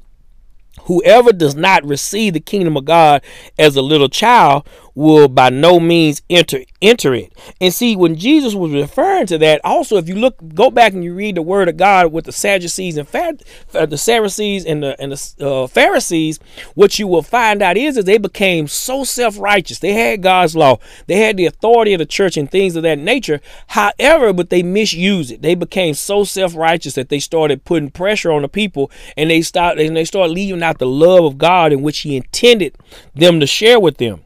Whoever 0.85 1.33
does 1.33 1.55
not 1.55 1.85
receive 1.85 2.35
the 2.35 2.41
kingdom 2.41 2.77
of 2.77 2.85
God 2.85 3.23
as 3.59 3.77
a 3.77 3.83
little 3.83 4.09
child 4.09 4.67
will 4.99 5.28
by 5.28 5.49
no 5.49 5.78
means 5.78 6.23
enter 6.28 6.64
enter 6.83 7.14
it. 7.14 7.33
And 7.61 7.73
see, 7.73 7.95
when 7.95 8.17
Jesus 8.17 8.55
was 8.55 8.73
referring 8.73 9.26
to 9.26 9.38
that, 9.38 9.61
also 9.62 9.97
if 9.97 10.09
you 10.09 10.17
look, 10.17 10.37
go 10.55 10.71
back 10.71 10.93
and 10.93 11.05
you 11.05 11.14
read 11.14 11.37
the 11.37 11.43
Word 11.43 11.69
of 11.69 11.76
God 11.76 12.12
with 12.12 12.25
the 12.25 12.33
Sadducees 12.33 12.97
and 12.97 13.09
uh, 13.14 13.87
the 13.87 13.97
Sadducees 13.97 14.67
and 14.67 14.83
the 14.83 15.00
and 15.00 15.12
the 15.12 15.47
uh, 15.47 15.67
Pharisees, 15.69 16.40
what 16.75 16.99
you 16.99 17.07
will 17.07 17.23
find 17.23 17.62
out 17.62 17.76
is 17.76 17.95
that 17.95 18.07
they 18.07 18.19
became 18.19 18.67
so 18.67 19.05
self 19.05 19.38
righteous. 19.38 19.78
They 19.78 19.93
had 19.93 20.21
God's 20.21 20.57
law, 20.57 20.78
they 21.07 21.19
had 21.19 21.37
the 21.37 21.47
authority 21.47 21.95
of 21.95 22.00
the 22.00 22.07
church 22.07 22.37
and 22.37 22.50
things 22.50 22.75
of 22.75 22.83
that 22.83 22.99
nature. 22.99 23.40
However, 23.69 24.33
but 24.33 24.50
they 24.50 24.64
misused 24.64 25.31
it. 25.31 25.43
They 25.43 25.55
became 25.55 25.95
so 25.95 26.25
self 26.25 26.57
righteous 26.57 26.95
that 26.95 27.09
they 27.09 27.21
started 27.21 27.64
putting 27.64 27.90
pressure 27.90 28.33
on 28.33 28.43
the 28.43 28.49
people, 28.49 28.90
and 29.17 29.31
they 29.31 29.43
started 29.43 29.87
and 29.87 29.97
they 29.97 30.05
started 30.05 30.33
leaving 30.33 30.62
out 30.64 30.78
the 30.78 30.87
love 30.87 31.25
of 31.25 31.38
God 31.38 31.73
in 31.73 31.83
which 31.83 32.00
He 32.00 32.17
intended 32.17 32.76
them 33.14 33.38
to 33.38 33.47
share 33.47 33.78
with 33.78 33.99
them. 33.99 34.25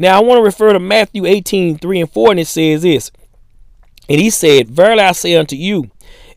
Now 0.00 0.16
I 0.16 0.22
want 0.22 0.38
to 0.38 0.42
refer 0.42 0.72
to 0.72 0.80
Matthew 0.80 1.26
18, 1.26 1.76
3 1.76 2.00
and 2.00 2.10
4, 2.10 2.30
and 2.30 2.40
it 2.40 2.46
says 2.46 2.80
this. 2.80 3.10
And 4.08 4.18
he 4.18 4.30
said, 4.30 4.70
Verily 4.70 5.02
I 5.02 5.12
say 5.12 5.36
unto 5.36 5.56
you, 5.56 5.90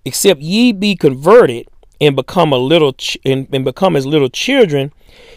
except 0.03 0.41
ye 0.41 0.73
be 0.73 0.97
converted 0.97 1.69
and 2.01 2.13
become 2.13 2.51
a 2.51 2.57
little 2.57 2.91
ch- 2.91 3.17
and, 3.23 3.47
and 3.53 3.63
become 3.63 3.95
as 3.95 4.05
little 4.05 4.27
children, 4.27 4.91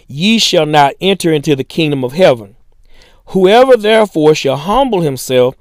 ye 0.09 0.41
shall 0.41 0.67
not 0.67 0.95
enter 1.01 1.33
into 1.33 1.55
the 1.55 1.63
kingdom 1.63 2.03
of 2.03 2.15
heaven. 2.15 2.57
Whoever 3.27 3.77
therefore 3.77 4.35
shall 4.35 4.57
humble 4.57 5.03
himself 5.03 5.55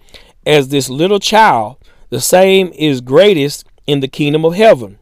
as 0.44 0.70
this 0.70 0.90
little 0.90 1.20
child, 1.20 1.78
the 2.10 2.20
same 2.20 2.72
is 2.74 3.00
greatest 3.00 3.68
in 3.86 4.00
the 4.00 4.08
kingdom 4.08 4.44
of 4.44 4.56
heaven. 4.56 4.98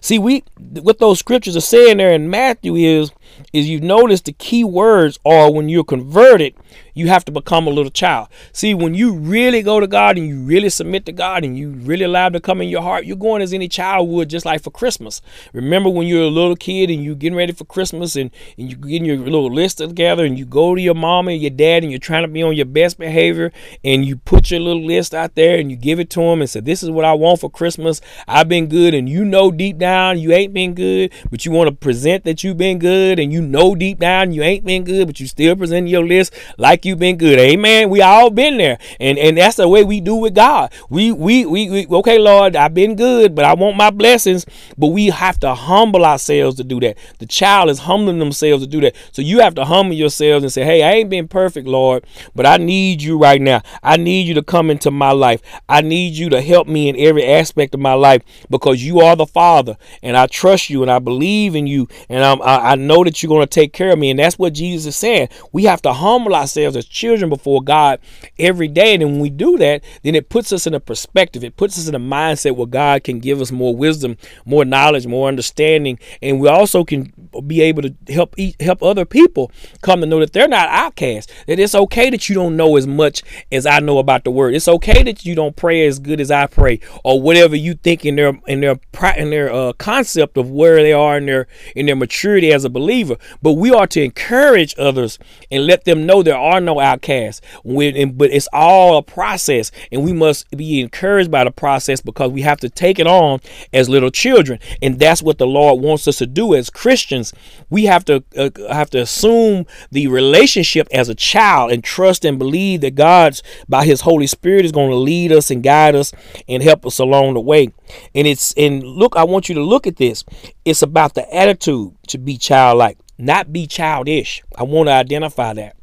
See, 0.00 0.18
we 0.18 0.44
what 0.58 0.98
those 0.98 1.18
scriptures 1.18 1.56
are 1.56 1.60
saying 1.60 1.96
there 1.98 2.12
in 2.12 2.30
Matthew 2.30 2.74
is 2.74 3.12
is 3.52 3.68
you 3.68 3.80
notice 3.80 4.20
the 4.20 4.32
key 4.32 4.64
words 4.64 5.18
are 5.24 5.50
when 5.50 5.68
you're 5.68 5.84
converted, 5.84 6.54
you 6.98 7.06
have 7.08 7.24
to 7.26 7.32
become 7.32 7.66
a 7.66 7.70
little 7.70 7.90
child. 7.90 8.28
See, 8.52 8.74
when 8.74 8.92
you 8.92 9.12
really 9.12 9.62
go 9.62 9.78
to 9.78 9.86
God 9.86 10.18
and 10.18 10.26
you 10.26 10.40
really 10.40 10.68
submit 10.68 11.06
to 11.06 11.12
God 11.12 11.44
and 11.44 11.56
you 11.56 11.70
really 11.70 12.04
allow 12.04 12.26
him 12.26 12.32
to 12.32 12.40
come 12.40 12.60
in 12.60 12.68
your 12.68 12.82
heart, 12.82 13.04
you're 13.04 13.16
going 13.16 13.40
as 13.40 13.52
any 13.52 13.68
child 13.68 14.08
would 14.08 14.28
just 14.28 14.44
like 14.44 14.62
for 14.62 14.70
Christmas. 14.70 15.22
Remember 15.52 15.88
when 15.88 16.08
you're 16.08 16.22
a 16.22 16.28
little 16.28 16.56
kid 16.56 16.90
and 16.90 17.04
you're 17.04 17.14
getting 17.14 17.36
ready 17.36 17.52
for 17.52 17.64
Christmas 17.64 18.16
and, 18.16 18.32
and 18.58 18.68
you 18.68 18.76
getting 18.76 19.04
your 19.04 19.18
little 19.18 19.52
list 19.52 19.78
together 19.78 20.24
and 20.24 20.36
you 20.36 20.44
go 20.44 20.74
to 20.74 20.80
your 20.80 20.94
mom 20.94 21.28
and 21.28 21.40
your 21.40 21.50
dad 21.50 21.84
and 21.84 21.92
you're 21.92 22.00
trying 22.00 22.22
to 22.22 22.28
be 22.28 22.42
on 22.42 22.56
your 22.56 22.66
best 22.66 22.98
behavior 22.98 23.52
and 23.84 24.04
you 24.04 24.16
put 24.16 24.50
your 24.50 24.60
little 24.60 24.84
list 24.84 25.14
out 25.14 25.36
there 25.36 25.56
and 25.56 25.70
you 25.70 25.76
give 25.76 26.00
it 26.00 26.10
to 26.10 26.20
them 26.20 26.40
and 26.40 26.50
say, 26.50 26.58
This 26.58 26.82
is 26.82 26.90
what 26.90 27.04
I 27.04 27.12
want 27.12 27.40
for 27.40 27.48
Christmas. 27.48 28.00
I've 28.26 28.48
been 28.48 28.66
good. 28.66 28.92
And 28.92 29.08
you 29.08 29.24
know 29.24 29.52
deep 29.52 29.78
down 29.78 30.18
you 30.18 30.32
ain't 30.32 30.52
been 30.52 30.74
good, 30.74 31.12
but 31.30 31.46
you 31.46 31.52
want 31.52 31.68
to 31.68 31.76
present 31.76 32.24
that 32.24 32.42
you've 32.42 32.56
been 32.56 32.80
good 32.80 33.20
and 33.20 33.32
you 33.32 33.40
know 33.40 33.76
deep 33.76 34.00
down 34.00 34.32
you 34.32 34.42
ain't 34.42 34.64
been 34.64 34.82
good, 34.82 35.06
but 35.06 35.20
you 35.20 35.28
still 35.28 35.54
present 35.54 35.86
your 35.86 36.04
list 36.04 36.34
like 36.56 36.84
you've 36.88 36.98
been 36.98 37.16
good. 37.16 37.38
Amen. 37.38 37.90
We 37.90 38.00
all 38.02 38.30
been 38.30 38.56
there. 38.56 38.78
And 38.98 39.18
and 39.18 39.36
that's 39.36 39.56
the 39.56 39.68
way 39.68 39.84
we 39.84 40.00
do 40.00 40.16
with 40.16 40.34
God. 40.34 40.72
We 40.90 41.12
we 41.12 41.46
we, 41.46 41.70
we 41.70 41.86
okay, 41.86 42.18
Lord, 42.18 42.56
I've 42.56 42.74
been 42.74 42.96
good, 42.96 43.34
but 43.34 43.44
I 43.44 43.54
want 43.54 43.76
my 43.76 43.90
blessings. 43.90 44.46
But 44.76 44.88
we 44.88 45.06
have 45.06 45.38
to 45.40 45.54
humble 45.54 46.04
ourselves 46.04 46.56
to 46.56 46.64
do 46.64 46.80
that. 46.80 46.96
The 47.18 47.26
child 47.26 47.70
is 47.70 47.80
humbling 47.80 48.18
themselves 48.18 48.64
to 48.64 48.68
do 48.68 48.80
that. 48.80 48.96
So 49.12 49.22
you 49.22 49.40
have 49.40 49.54
to 49.56 49.64
humble 49.64 49.94
yourselves 49.94 50.42
and 50.42 50.52
say, 50.52 50.64
Hey, 50.64 50.82
I 50.82 50.92
ain't 50.92 51.10
been 51.10 51.28
perfect, 51.28 51.66
Lord, 51.66 52.04
but 52.34 52.46
I 52.46 52.56
need 52.56 53.02
you 53.02 53.18
right 53.18 53.40
now. 53.40 53.62
I 53.82 53.96
need 53.96 54.26
you 54.26 54.34
to 54.34 54.42
come 54.42 54.70
into 54.70 54.90
my 54.90 55.12
life. 55.12 55.42
I 55.68 55.82
need 55.82 56.14
you 56.14 56.28
to 56.30 56.40
help 56.40 56.66
me 56.66 56.88
in 56.88 56.96
every 56.98 57.24
aspect 57.24 57.74
of 57.74 57.80
my 57.80 57.94
life 57.94 58.22
because 58.50 58.82
you 58.84 59.00
are 59.00 59.16
the 59.16 59.26
Father 59.26 59.76
and 60.02 60.16
I 60.16 60.26
trust 60.26 60.70
you 60.70 60.82
and 60.82 60.90
I 60.90 60.98
believe 60.98 61.54
in 61.54 61.66
you 61.66 61.88
and 62.08 62.24
I'm, 62.24 62.40
I, 62.42 62.72
I 62.72 62.74
know 62.76 63.04
that 63.04 63.22
you're 63.22 63.28
going 63.28 63.46
to 63.46 63.46
take 63.46 63.72
care 63.72 63.92
of 63.92 63.98
me. 63.98 64.10
And 64.10 64.18
that's 64.18 64.38
what 64.38 64.54
Jesus 64.54 64.86
is 64.86 64.96
saying. 64.96 65.28
We 65.52 65.64
have 65.64 65.82
to 65.82 65.92
humble 65.92 66.34
ourselves 66.34 66.67
as 66.76 66.86
children 66.86 67.28
before 67.28 67.62
God 67.62 68.00
every 68.38 68.68
day. 68.68 68.94
And 68.94 69.04
when 69.04 69.20
we 69.20 69.30
do 69.30 69.56
that, 69.58 69.82
then 70.02 70.14
it 70.14 70.28
puts 70.28 70.52
us 70.52 70.66
in 70.66 70.74
a 70.74 70.80
perspective. 70.80 71.44
It 71.44 71.56
puts 71.56 71.78
us 71.78 71.88
in 71.88 71.94
a 71.94 72.00
mindset 72.00 72.56
where 72.56 72.66
God 72.66 73.04
can 73.04 73.18
give 73.18 73.40
us 73.40 73.52
more 73.52 73.74
wisdom, 73.74 74.16
more 74.44 74.64
knowledge, 74.64 75.06
more 75.06 75.28
understanding. 75.28 75.98
And 76.22 76.40
we 76.40 76.48
also 76.48 76.84
can 76.84 77.12
be 77.46 77.60
able 77.60 77.82
to 77.82 77.94
help 78.08 78.34
help 78.60 78.82
other 78.82 79.04
people 79.04 79.50
come 79.82 80.00
to 80.00 80.06
know 80.06 80.20
that 80.20 80.32
they're 80.32 80.48
not 80.48 80.68
outcasts. 80.68 81.32
That 81.46 81.58
it's 81.58 81.74
okay 81.74 82.10
that 82.10 82.28
you 82.28 82.34
don't 82.34 82.56
know 82.56 82.76
as 82.76 82.86
much 82.86 83.22
as 83.52 83.66
I 83.66 83.80
know 83.80 83.98
about 83.98 84.24
the 84.24 84.30
word. 84.30 84.54
It's 84.54 84.68
okay 84.68 85.02
that 85.02 85.24
you 85.24 85.34
don't 85.34 85.56
pray 85.56 85.86
as 85.86 85.98
good 85.98 86.20
as 86.20 86.30
I 86.30 86.46
pray, 86.46 86.80
or 87.04 87.20
whatever 87.20 87.56
you 87.56 87.74
think 87.74 88.04
in 88.04 88.16
their 88.16 88.38
in 88.46 88.60
their 88.60 88.78
in 89.16 89.30
their 89.30 89.52
uh, 89.52 89.72
concept 89.74 90.36
of 90.36 90.50
where 90.50 90.76
they 90.76 90.92
are 90.92 91.18
in 91.18 91.26
their 91.26 91.46
in 91.74 91.86
their 91.86 91.96
maturity 91.96 92.52
as 92.52 92.64
a 92.64 92.70
believer. 92.70 93.16
But 93.42 93.52
we 93.52 93.70
are 93.70 93.86
to 93.88 94.02
encourage 94.02 94.74
others 94.78 95.18
and 95.50 95.66
let 95.66 95.84
them 95.84 96.06
know 96.06 96.22
there 96.22 96.36
are 96.36 96.57
no 96.64 96.80
outcasts. 96.80 97.40
When, 97.64 98.12
but 98.12 98.30
it's 98.30 98.48
all 98.52 98.98
a 98.98 99.02
process, 99.02 99.70
and 99.92 100.02
we 100.02 100.12
must 100.12 100.50
be 100.50 100.80
encouraged 100.80 101.30
by 101.30 101.44
the 101.44 101.50
process 101.50 102.00
because 102.00 102.30
we 102.30 102.42
have 102.42 102.60
to 102.60 102.70
take 102.70 102.98
it 102.98 103.06
on 103.06 103.40
as 103.72 103.88
little 103.88 104.10
children, 104.10 104.58
and 104.82 104.98
that's 104.98 105.22
what 105.22 105.38
the 105.38 105.46
Lord 105.46 105.82
wants 105.82 106.08
us 106.08 106.18
to 106.18 106.26
do 106.26 106.54
as 106.54 106.70
Christians. 106.70 107.32
We 107.70 107.84
have 107.84 108.04
to 108.06 108.24
uh, 108.36 108.50
have 108.72 108.90
to 108.90 108.98
assume 108.98 109.66
the 109.90 110.06
relationship 110.08 110.88
as 110.92 111.08
a 111.08 111.14
child 111.14 111.72
and 111.72 111.82
trust 111.82 112.24
and 112.24 112.38
believe 112.38 112.80
that 112.82 112.94
God's 112.94 113.42
by 113.68 113.84
His 113.84 114.02
Holy 114.02 114.26
Spirit 114.26 114.64
is 114.64 114.72
going 114.72 114.90
to 114.90 114.96
lead 114.96 115.32
us 115.32 115.50
and 115.50 115.62
guide 115.62 115.94
us 115.94 116.12
and 116.48 116.62
help 116.62 116.86
us 116.86 116.98
along 116.98 117.34
the 117.34 117.40
way. 117.40 117.72
And 118.14 118.26
it's 118.26 118.52
and 118.56 118.82
look, 118.82 119.16
I 119.16 119.24
want 119.24 119.48
you 119.48 119.54
to 119.54 119.62
look 119.62 119.86
at 119.86 119.96
this. 119.96 120.24
It's 120.64 120.82
about 120.82 121.14
the 121.14 121.34
attitude 121.34 121.94
to 122.08 122.18
be 122.18 122.36
childlike, 122.36 122.98
not 123.18 123.52
be 123.52 123.66
childish. 123.66 124.42
I 124.56 124.64
want 124.64 124.88
to 124.88 124.92
identify 124.92 125.54
that. 125.54 125.77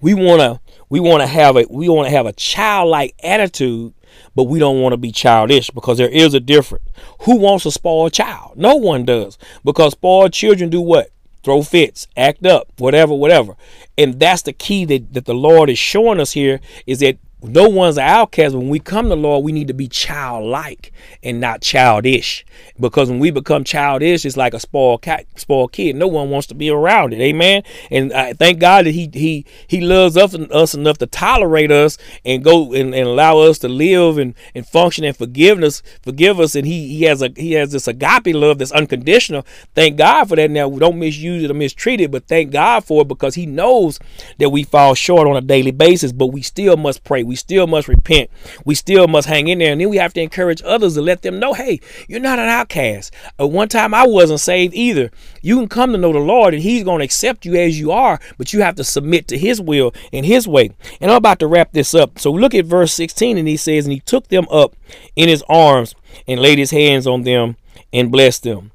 We 0.00 0.14
want 0.14 0.40
to 0.40 0.60
we 0.88 1.00
want 1.00 1.22
to 1.22 1.26
have 1.26 1.56
a 1.56 1.64
we 1.68 1.88
want 1.88 2.06
to 2.06 2.14
have 2.14 2.26
a 2.26 2.32
childlike 2.32 3.14
attitude, 3.22 3.94
but 4.34 4.44
we 4.44 4.58
don't 4.58 4.80
want 4.80 4.92
to 4.92 4.96
be 4.96 5.12
childish 5.12 5.70
because 5.70 5.98
there 5.98 6.08
is 6.08 6.34
a 6.34 6.40
difference. 6.40 6.88
Who 7.22 7.36
wants 7.36 7.66
a 7.66 7.72
spoiled 7.72 8.12
child? 8.12 8.56
No 8.56 8.76
one 8.76 9.04
does. 9.04 9.38
Because 9.64 9.92
spoiled 9.92 10.32
children 10.32 10.70
do 10.70 10.80
what? 10.80 11.10
Throw 11.44 11.62
fits, 11.62 12.06
act 12.16 12.44
up, 12.44 12.68
whatever, 12.78 13.14
whatever. 13.14 13.56
And 13.96 14.18
that's 14.18 14.42
the 14.42 14.52
key 14.52 14.84
that, 14.86 15.14
that 15.14 15.24
the 15.24 15.34
Lord 15.34 15.70
is 15.70 15.78
showing 15.78 16.20
us 16.20 16.32
here 16.32 16.60
is 16.86 16.98
that 17.00 17.18
no 17.40 17.68
one's 17.68 17.96
an 17.98 18.04
outcast. 18.04 18.54
When 18.54 18.68
we 18.68 18.80
come 18.80 19.08
to 19.08 19.14
Lord, 19.14 19.44
we 19.44 19.52
need 19.52 19.68
to 19.68 19.74
be 19.74 19.86
childlike 19.86 20.92
and 21.22 21.40
not 21.40 21.62
childish. 21.62 22.44
Because 22.80 23.10
when 23.10 23.20
we 23.20 23.30
become 23.30 23.62
childish, 23.62 24.24
it's 24.24 24.36
like 24.36 24.54
a 24.54 24.60
spoiled 24.60 25.02
cat, 25.02 25.26
spoiled 25.36 25.72
kid. 25.72 25.94
No 25.94 26.08
one 26.08 26.30
wants 26.30 26.48
to 26.48 26.54
be 26.54 26.68
around 26.68 27.12
it. 27.12 27.20
Amen. 27.20 27.62
And 27.92 28.12
I 28.12 28.32
thank 28.32 28.58
God 28.58 28.86
that 28.86 28.90
He 28.90 29.08
He 29.12 29.46
He 29.68 29.80
loves 29.80 30.16
us, 30.16 30.34
us 30.34 30.74
enough 30.74 30.98
to 30.98 31.06
tolerate 31.06 31.70
us 31.70 31.96
and 32.24 32.42
go 32.42 32.72
and, 32.72 32.92
and 32.92 33.06
allow 33.06 33.38
us 33.38 33.58
to 33.60 33.68
live 33.68 34.18
and, 34.18 34.34
and 34.54 34.66
function 34.66 35.04
and 35.04 35.16
forgiveness, 35.16 35.82
forgive 36.02 36.40
us. 36.40 36.56
And 36.56 36.66
He 36.66 36.88
He 36.88 37.04
has 37.04 37.22
a 37.22 37.30
He 37.36 37.52
has 37.52 37.70
this 37.70 37.86
agape 37.86 38.34
love 38.34 38.58
that's 38.58 38.72
unconditional. 38.72 39.46
Thank 39.76 39.96
God 39.96 40.28
for 40.28 40.34
that. 40.34 40.50
Now 40.50 40.66
we 40.66 40.80
don't 40.80 40.98
misuse 40.98 41.44
it 41.44 41.50
or 41.52 41.54
mistreat 41.54 42.00
it, 42.00 42.10
but 42.10 42.26
thank 42.26 42.50
God 42.50 42.84
for 42.84 43.02
it 43.02 43.08
because 43.08 43.36
He 43.36 43.46
knows 43.46 44.00
that 44.38 44.50
we 44.50 44.64
fall 44.64 44.94
short 44.94 45.28
on 45.28 45.36
a 45.36 45.40
daily 45.40 45.70
basis, 45.70 46.10
but 46.10 46.26
we 46.28 46.42
still 46.42 46.76
must 46.76 47.04
pray 47.04 47.22
we 47.28 47.36
still 47.36 47.66
must 47.66 47.86
repent. 47.86 48.30
We 48.64 48.74
still 48.74 49.06
must 49.06 49.28
hang 49.28 49.48
in 49.48 49.58
there. 49.58 49.72
And 49.72 49.80
then 49.80 49.90
we 49.90 49.98
have 49.98 50.14
to 50.14 50.20
encourage 50.20 50.62
others 50.64 50.94
to 50.94 51.02
let 51.02 51.22
them 51.22 51.38
know, 51.38 51.52
hey, 51.52 51.78
you're 52.08 52.20
not 52.20 52.38
an 52.38 52.48
outcast. 52.48 53.14
At 53.38 53.44
uh, 53.44 53.46
one 53.46 53.68
time 53.68 53.92
I 53.92 54.06
wasn't 54.06 54.40
saved 54.40 54.74
either. 54.74 55.10
You 55.42 55.56
can 55.56 55.68
come 55.68 55.92
to 55.92 55.98
know 55.98 56.12
the 56.12 56.18
Lord 56.18 56.54
and 56.54 56.62
He's 56.62 56.84
going 56.84 57.00
to 57.00 57.04
accept 57.04 57.44
you 57.44 57.54
as 57.54 57.78
you 57.78 57.92
are, 57.92 58.18
but 58.38 58.52
you 58.52 58.62
have 58.62 58.76
to 58.76 58.84
submit 58.84 59.28
to 59.28 59.38
His 59.38 59.60
will 59.60 59.94
and 60.12 60.24
His 60.24 60.48
way. 60.48 60.70
And 61.00 61.10
I'm 61.10 61.18
about 61.18 61.38
to 61.40 61.46
wrap 61.46 61.72
this 61.72 61.94
up. 61.94 62.18
So 62.18 62.32
look 62.32 62.54
at 62.54 62.64
verse 62.64 62.94
16, 62.94 63.36
and 63.36 63.46
he 63.46 63.56
says, 63.56 63.84
And 63.84 63.92
he 63.92 64.00
took 64.00 64.28
them 64.28 64.46
up 64.50 64.74
in 65.14 65.28
his 65.28 65.44
arms 65.48 65.94
and 66.26 66.40
laid 66.40 66.58
his 66.58 66.70
hands 66.70 67.06
on 67.06 67.22
them 67.22 67.56
and 67.92 68.10
blessed 68.10 68.42
them. 68.44 68.72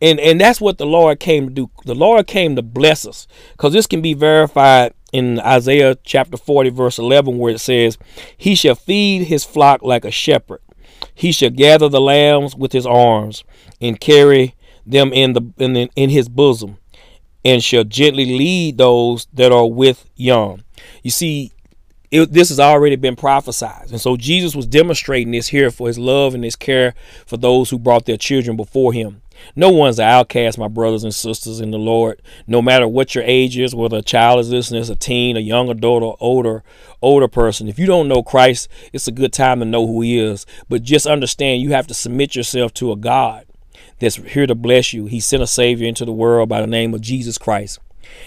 And, 0.00 0.18
and 0.18 0.40
that's 0.40 0.60
what 0.60 0.78
the 0.78 0.86
Lord 0.86 1.20
came 1.20 1.46
to 1.46 1.54
do. 1.54 1.70
The 1.84 1.94
Lord 1.94 2.26
came 2.26 2.56
to 2.56 2.62
bless 2.62 3.06
us 3.06 3.28
because 3.52 3.72
this 3.72 3.86
can 3.86 4.02
be 4.02 4.14
verified 4.14 4.94
in 5.12 5.38
Isaiah 5.40 5.96
chapter 6.02 6.36
40, 6.36 6.70
verse 6.70 6.98
11, 6.98 7.38
where 7.38 7.54
it 7.54 7.60
says, 7.60 7.98
He 8.36 8.54
shall 8.54 8.74
feed 8.74 9.26
his 9.26 9.44
flock 9.44 9.82
like 9.82 10.04
a 10.04 10.10
shepherd. 10.10 10.60
He 11.14 11.32
shall 11.32 11.50
gather 11.50 11.88
the 11.88 12.00
lambs 12.00 12.56
with 12.56 12.72
his 12.72 12.86
arms 12.86 13.44
and 13.80 14.00
carry 14.00 14.54
them 14.86 15.12
in 15.12 15.34
the 15.34 15.52
in, 15.58 15.74
the, 15.74 15.90
in 15.94 16.10
his 16.10 16.28
bosom, 16.28 16.78
and 17.44 17.62
shall 17.62 17.84
gently 17.84 18.24
lead 18.24 18.78
those 18.78 19.26
that 19.32 19.52
are 19.52 19.68
with 19.68 20.08
young. 20.16 20.64
You 21.02 21.10
see, 21.10 21.52
it, 22.10 22.32
this 22.32 22.50
has 22.50 22.60
already 22.60 22.96
been 22.96 23.16
prophesied. 23.16 23.90
And 23.90 24.00
so 24.00 24.16
Jesus 24.16 24.54
was 24.54 24.66
demonstrating 24.66 25.32
this 25.32 25.48
here 25.48 25.70
for 25.70 25.88
his 25.88 25.98
love 25.98 26.34
and 26.34 26.44
his 26.44 26.56
care 26.56 26.94
for 27.26 27.36
those 27.36 27.70
who 27.70 27.78
brought 27.78 28.04
their 28.04 28.18
children 28.18 28.56
before 28.56 28.92
him. 28.92 29.21
No 29.54 29.70
one's 29.70 29.98
an 29.98 30.06
outcast, 30.06 30.58
my 30.58 30.68
brothers 30.68 31.04
and 31.04 31.14
sisters 31.14 31.60
in 31.60 31.70
the 31.70 31.78
Lord. 31.78 32.22
No 32.46 32.62
matter 32.62 32.88
what 32.88 33.14
your 33.14 33.24
age 33.24 33.58
is, 33.58 33.74
whether 33.74 33.98
a 33.98 34.02
child 34.02 34.40
is 34.40 34.50
listening, 34.50 34.88
a 34.90 34.96
teen, 34.96 35.36
a 35.36 35.40
young 35.40 35.68
adult, 35.68 36.02
or 36.02 36.16
older, 36.20 36.62
older 37.00 37.28
person. 37.28 37.68
If 37.68 37.78
you 37.78 37.86
don't 37.86 38.08
know 38.08 38.22
Christ, 38.22 38.68
it's 38.92 39.08
a 39.08 39.12
good 39.12 39.32
time 39.32 39.60
to 39.60 39.64
know 39.64 39.86
who 39.86 40.00
He 40.00 40.18
is. 40.18 40.46
But 40.68 40.82
just 40.82 41.06
understand, 41.06 41.62
you 41.62 41.72
have 41.72 41.86
to 41.88 41.94
submit 41.94 42.34
yourself 42.34 42.72
to 42.74 42.92
a 42.92 42.96
God 42.96 43.46
that's 43.98 44.16
here 44.16 44.46
to 44.46 44.54
bless 44.54 44.92
you. 44.92 45.06
He 45.06 45.20
sent 45.20 45.42
a 45.42 45.46
Savior 45.46 45.86
into 45.86 46.04
the 46.04 46.12
world 46.12 46.48
by 46.48 46.60
the 46.60 46.66
name 46.66 46.94
of 46.94 47.00
Jesus 47.00 47.38
Christ, 47.38 47.78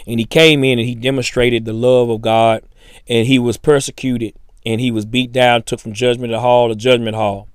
and 0.07 0.19
He 0.19 0.25
came 0.25 0.63
in 0.63 0.79
and 0.79 0.87
He 0.87 0.95
demonstrated 0.95 1.65
the 1.65 1.73
love 1.73 2.09
of 2.09 2.21
God, 2.21 2.63
and 3.07 3.27
He 3.27 3.39
was 3.39 3.57
persecuted 3.57 4.35
and 4.65 4.81
He 4.81 4.91
was 4.91 5.05
beat 5.05 5.31
down, 5.31 5.63
took 5.63 5.79
from 5.79 5.93
judgment 5.93 6.33
hall 6.33 6.69
to 6.69 6.75
judgment 6.75 7.15
hall, 7.15 7.47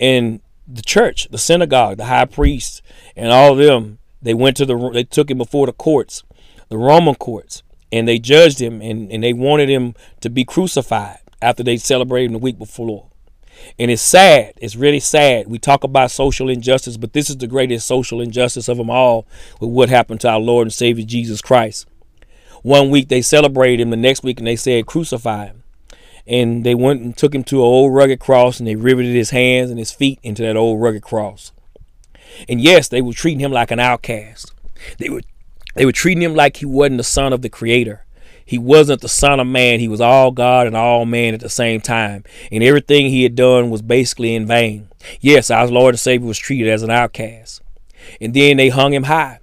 and 0.00 0.40
the 0.68 0.82
church, 0.82 1.28
the 1.30 1.38
synagogue, 1.38 1.96
the 1.96 2.04
high 2.04 2.26
priest, 2.26 2.82
and 3.16 3.32
all 3.32 3.52
of 3.52 3.58
them, 3.58 3.98
they 4.20 4.34
went 4.34 4.56
to 4.58 4.66
the 4.66 4.90
they 4.92 5.04
took 5.04 5.30
him 5.30 5.38
before 5.38 5.66
the 5.66 5.72
courts, 5.72 6.22
the 6.68 6.76
Roman 6.76 7.14
courts, 7.14 7.62
and 7.90 8.06
they 8.06 8.18
judged 8.18 8.60
him 8.60 8.82
and, 8.82 9.10
and 9.10 9.22
they 9.22 9.32
wanted 9.32 9.68
him 9.68 9.94
to 10.20 10.28
be 10.28 10.44
crucified 10.44 11.18
after 11.40 11.62
they 11.62 11.78
celebrated 11.78 12.26
him 12.26 12.32
the 12.32 12.38
week 12.38 12.58
before. 12.58 13.08
And 13.78 13.90
it's 13.90 14.02
sad. 14.02 14.52
It's 14.58 14.76
really 14.76 15.00
sad. 15.00 15.48
We 15.48 15.58
talk 15.58 15.82
about 15.82 16.12
social 16.12 16.48
injustice, 16.48 16.96
but 16.96 17.12
this 17.12 17.28
is 17.28 17.38
the 17.38 17.48
greatest 17.48 17.88
social 17.88 18.20
injustice 18.20 18.68
of 18.68 18.76
them 18.76 18.90
all 18.90 19.26
with 19.60 19.70
what 19.70 19.88
happened 19.88 20.20
to 20.20 20.28
our 20.28 20.38
Lord 20.38 20.66
and 20.66 20.72
Savior 20.72 21.04
Jesus 21.04 21.40
Christ. 21.40 21.86
One 22.62 22.90
week 22.90 23.08
they 23.08 23.22
celebrated 23.22 23.80
him, 23.80 23.90
the 23.90 23.96
next 23.96 24.22
week 24.22 24.38
and 24.38 24.46
they 24.46 24.56
said 24.56 24.86
crucify 24.86 25.46
him 25.46 25.57
and 26.28 26.64
they 26.64 26.74
went 26.74 27.00
and 27.02 27.16
took 27.16 27.34
him 27.34 27.42
to 27.44 27.56
an 27.56 27.62
old 27.62 27.94
rugged 27.94 28.20
cross 28.20 28.58
and 28.58 28.68
they 28.68 28.76
riveted 28.76 29.14
his 29.14 29.30
hands 29.30 29.70
and 29.70 29.78
his 29.78 29.90
feet 29.90 30.18
into 30.22 30.42
that 30.42 30.56
old 30.56 30.80
rugged 30.80 31.02
cross. 31.02 31.52
And 32.48 32.60
yes, 32.60 32.88
they 32.88 33.00
were 33.00 33.12
treating 33.12 33.40
him 33.40 33.52
like 33.52 33.70
an 33.70 33.80
outcast. 33.80 34.52
They 34.98 35.08
were 35.08 35.22
they 35.74 35.86
were 35.86 35.92
treating 35.92 36.22
him 36.22 36.34
like 36.34 36.56
he 36.56 36.66
wasn't 36.66 36.98
the 36.98 37.04
son 37.04 37.32
of 37.32 37.42
the 37.42 37.48
creator. 37.48 38.04
He 38.44 38.58
wasn't 38.58 39.00
the 39.00 39.08
son 39.08 39.40
of 39.40 39.46
man. 39.46 39.78
He 39.78 39.88
was 39.88 40.00
all 40.00 40.30
God 40.30 40.66
and 40.66 40.76
all 40.76 41.04
man 41.04 41.34
at 41.34 41.40
the 41.40 41.48
same 41.48 41.80
time. 41.80 42.24
And 42.50 42.64
everything 42.64 43.08
he 43.08 43.22
had 43.22 43.36
done 43.36 43.70
was 43.70 43.82
basically 43.82 44.34
in 44.34 44.46
vain. 44.46 44.88
Yes, 45.20 45.50
our 45.50 45.66
Lord 45.66 45.94
and 45.94 46.00
Savior 46.00 46.26
was 46.26 46.38
treated 46.38 46.68
as 46.68 46.82
an 46.82 46.90
outcast. 46.90 47.62
And 48.20 48.32
then 48.34 48.56
they 48.56 48.70
hung 48.70 48.94
him 48.94 49.04
high. 49.04 49.40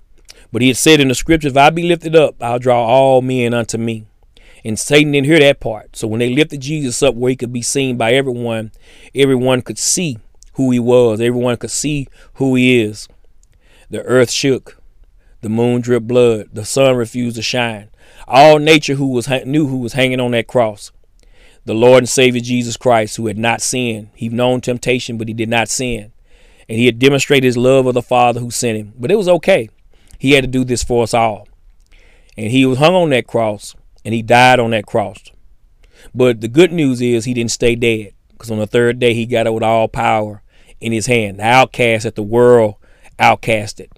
But 0.52 0.62
he 0.62 0.70
had 0.70 0.78
said 0.78 1.00
in 1.00 1.10
the 1.10 1.16
scriptures, 1.16 1.52
if 1.52 1.58
I 1.58 1.70
be 1.70 1.84
lifted 1.84 2.16
up, 2.16 2.42
I'll 2.42 2.60
draw 2.60 2.84
all 2.84 3.22
men 3.22 3.54
unto 3.54 3.78
me. 3.78 4.08
And 4.66 4.80
Satan 4.80 5.12
didn't 5.12 5.28
hear 5.28 5.40
that 5.40 5.60
part. 5.60 5.96
So 5.96 6.08
when 6.08 6.20
they 6.20 6.34
lifted 6.34 6.60
Jesus 6.60 7.04
up 7.04 7.14
where 7.14 7.30
he 7.30 7.36
could 7.36 7.54
be 7.54 7.62
seen 7.62 7.98
by 7.98 8.14
everyone, 8.14 8.72
everyone 9.14 9.62
could 9.62 9.78
see 9.78 10.18
who 10.54 10.72
he 10.72 10.80
was. 10.80 11.22
Everyone 11.22 11.56
could 11.58 11.70
see 11.70 12.08
who 12.34 12.56
he 12.56 12.82
is. 12.82 13.08
The 13.92 14.02
earth 14.02 14.32
shook. 14.32 14.82
The 15.42 15.50
moon 15.50 15.82
dripped 15.82 16.08
blood. 16.08 16.50
The 16.52 16.66
sun 16.66 16.96
refused 16.96 17.36
to 17.36 17.44
shine. 17.44 17.90
All 18.28 18.58
nature 18.58 18.96
who 18.96 19.10
was 19.10 19.30
knew 19.46 19.68
who 19.68 19.78
was 19.78 19.94
hanging 19.94 20.20
on 20.20 20.32
that 20.32 20.48
cross. 20.48 20.92
The 21.66 21.76
Lord 21.76 22.00
and 22.00 22.10
Savior 22.10 22.42
Jesus 22.42 22.76
Christ, 22.76 23.18
who 23.18 23.28
had 23.28 23.38
not 23.38 23.62
sinned. 23.62 24.10
He'd 24.16 24.34
known 24.34 24.62
temptation, 24.62 25.20
but 25.20 25.28
he 25.28 25.36
did 25.36 25.50
not 25.50 25.70
sin. 25.70 26.12
And 26.68 26.80
he 26.80 26.88
had 26.88 26.98
demonstrated 26.98 27.44
his 27.44 27.58
love 27.58 27.86
of 27.86 27.94
the 27.94 28.02
Father 28.02 28.40
who 28.40 28.50
sent 28.50 28.80
him. 28.80 28.94
But 28.98 29.12
it 29.12 29.16
was 29.16 29.30
okay. 29.30 29.70
He 30.18 30.32
had 30.32 30.44
to 30.44 30.48
do 30.50 30.64
this 30.64 30.84
for 30.84 31.04
us 31.04 31.14
all. 31.14 31.48
And 32.36 32.50
he 32.50 32.66
was 32.66 32.80
hung 32.80 32.96
on 32.96 33.12
that 33.12 33.28
cross 33.28 33.76
and 34.06 34.14
he 34.14 34.22
died 34.22 34.60
on 34.60 34.72
that 34.72 34.86
cross. 34.86 35.32
But 36.14 36.40
the 36.40 36.48
good 36.48 36.72
news 36.72 37.02
is 37.02 37.26
he 37.26 37.34
didn't 37.34 37.52
stay 37.52 37.76
dead 37.76 38.14
because 38.32 38.52
on 38.52 38.60
the 38.60 38.68
third 38.68 39.00
day 39.00 39.14
he 39.14 39.26
got 39.26 39.48
it 39.48 39.54
with 39.54 39.64
all 39.64 39.88
power 39.88 40.44
in 40.80 40.92
his 40.92 41.08
hand, 41.08 41.40
the 41.40 41.44
outcast 41.44 42.04
that 42.04 42.16
the 42.16 42.24
world 42.24 42.76
outcasted. 43.18 43.90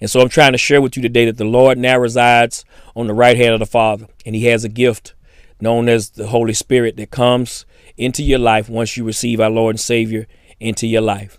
And 0.00 0.10
so 0.10 0.20
I'm 0.20 0.28
trying 0.28 0.52
to 0.52 0.58
share 0.58 0.80
with 0.80 0.96
you 0.96 1.02
today 1.02 1.24
that 1.26 1.38
the 1.38 1.44
Lord 1.44 1.78
now 1.78 1.98
resides 1.98 2.64
on 2.94 3.06
the 3.06 3.14
right 3.14 3.36
hand 3.36 3.54
of 3.54 3.60
the 3.60 3.66
Father, 3.66 4.06
and 4.24 4.34
he 4.34 4.46
has 4.46 4.64
a 4.64 4.68
gift 4.68 5.14
known 5.60 5.88
as 5.88 6.10
the 6.10 6.28
Holy 6.28 6.52
Spirit 6.52 6.96
that 6.96 7.10
comes 7.10 7.64
into 7.96 8.22
your 8.22 8.38
life 8.38 8.68
once 8.68 8.96
you 8.96 9.04
receive 9.04 9.40
our 9.40 9.50
Lord 9.50 9.74
and 9.74 9.80
Savior 9.80 10.26
into 10.60 10.86
your 10.86 11.00
life. 11.00 11.38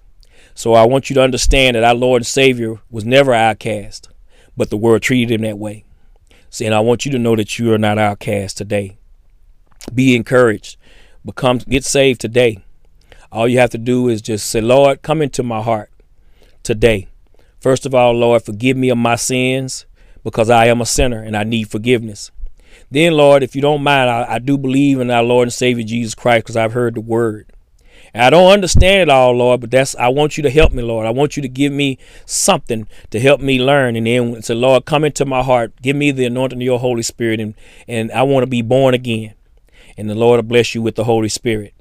So 0.54 0.74
I 0.74 0.86
want 0.86 1.10
you 1.10 1.14
to 1.16 1.22
understand 1.22 1.76
that 1.76 1.84
our 1.84 1.96
Lord 1.96 2.22
and 2.22 2.28
Savior 2.28 2.82
was 2.90 3.06
never 3.06 3.34
outcast, 3.34 4.10
but 4.58 4.70
the 4.70 4.78
world 4.78 5.02
treated 5.02 5.34
him 5.34 5.42
that 5.42 5.58
way. 5.58 5.85
And 6.62 6.74
I 6.74 6.80
want 6.80 7.06
you 7.06 7.12
to 7.12 7.20
know 7.20 7.36
that 7.36 7.60
you 7.60 7.74
are 7.74 7.78
not 7.78 7.98
outcast 7.98 8.58
today. 8.58 8.98
Be 9.94 10.16
encouraged. 10.16 10.78
Become 11.26 11.60
get 11.60 11.84
saved 11.84 12.22
today. 12.22 12.60
All 13.32 13.48
you 13.48 13.60
have 13.60 13.72
to 13.72 13.78
do 13.78 14.08
is 14.08 14.22
just 14.22 14.50
say, 14.50 14.62
Lord, 14.62 15.02
come 15.02 15.22
into 15.22 15.44
my 15.44 15.62
heart 15.62 15.92
today. 16.64 17.08
First 17.60 17.86
of 17.86 17.94
all, 17.94 18.14
Lord, 18.14 18.44
forgive 18.44 18.78
me 18.78 18.90
of 18.90 18.98
my 18.98 19.16
sins 19.16 19.86
because 20.24 20.50
I 20.50 20.68
am 20.68 20.82
a 20.82 20.86
sinner 20.86 21.22
and 21.22 21.36
I 21.36 21.44
need 21.44 21.70
forgiveness. 21.70 22.32
Then, 22.92 23.14
Lord, 23.14 23.44
if 23.44 23.56
you 23.56 23.62
don't 23.62 23.84
mind, 23.84 24.10
I, 24.10 24.36
I 24.36 24.40
do 24.40 24.58
believe 24.58 25.00
in 25.00 25.10
our 25.10 25.24
Lord 25.24 25.48
and 25.48 25.54
Savior 25.54 25.84
Jesus 25.84 26.16
Christ 26.16 26.46
because 26.46 26.58
I've 26.58 26.74
heard 26.74 26.96
the 26.96 27.02
word. 27.02 27.52
And 28.16 28.24
I 28.24 28.30
don't 28.30 28.50
understand 28.50 29.02
it 29.02 29.10
all, 29.10 29.34
Lord, 29.34 29.60
but 29.60 29.72
that's 29.72 29.94
I 29.98 30.08
want 30.08 30.38
you 30.38 30.44
to 30.44 30.50
help 30.50 30.72
me, 30.72 30.82
Lord. 30.82 31.06
I 31.06 31.10
want 31.10 31.36
you 31.36 31.42
to 31.42 31.50
give 31.50 31.74
me 31.74 31.98
something 32.26 32.88
to 33.10 33.20
help 33.20 33.42
me 33.42 33.60
learn. 33.60 33.98
And 33.98 34.08
then 34.08 34.42
say, 34.42 34.54
Lord, 34.54 34.86
come 34.86 35.04
into 35.04 35.26
my 35.26 35.44
heart. 35.44 35.74
Give 35.82 35.98
me 35.98 36.12
the 36.12 36.24
anointing 36.24 36.60
of 36.60 36.64
your 36.64 36.80
Holy 36.80 37.02
Spirit. 37.02 37.42
And, 37.42 37.56
and 37.90 38.10
I 38.14 38.24
want 38.24 38.44
to 38.44 38.50
be 38.50 38.62
born 38.62 38.94
again. 38.94 39.34
And 39.98 40.10
the 40.10 40.16
Lord 40.16 40.38
will 40.38 40.48
bless 40.48 40.74
you 40.74 40.82
with 40.82 40.96
the 40.96 41.04
Holy 41.04 41.28
Spirit. 41.28 41.74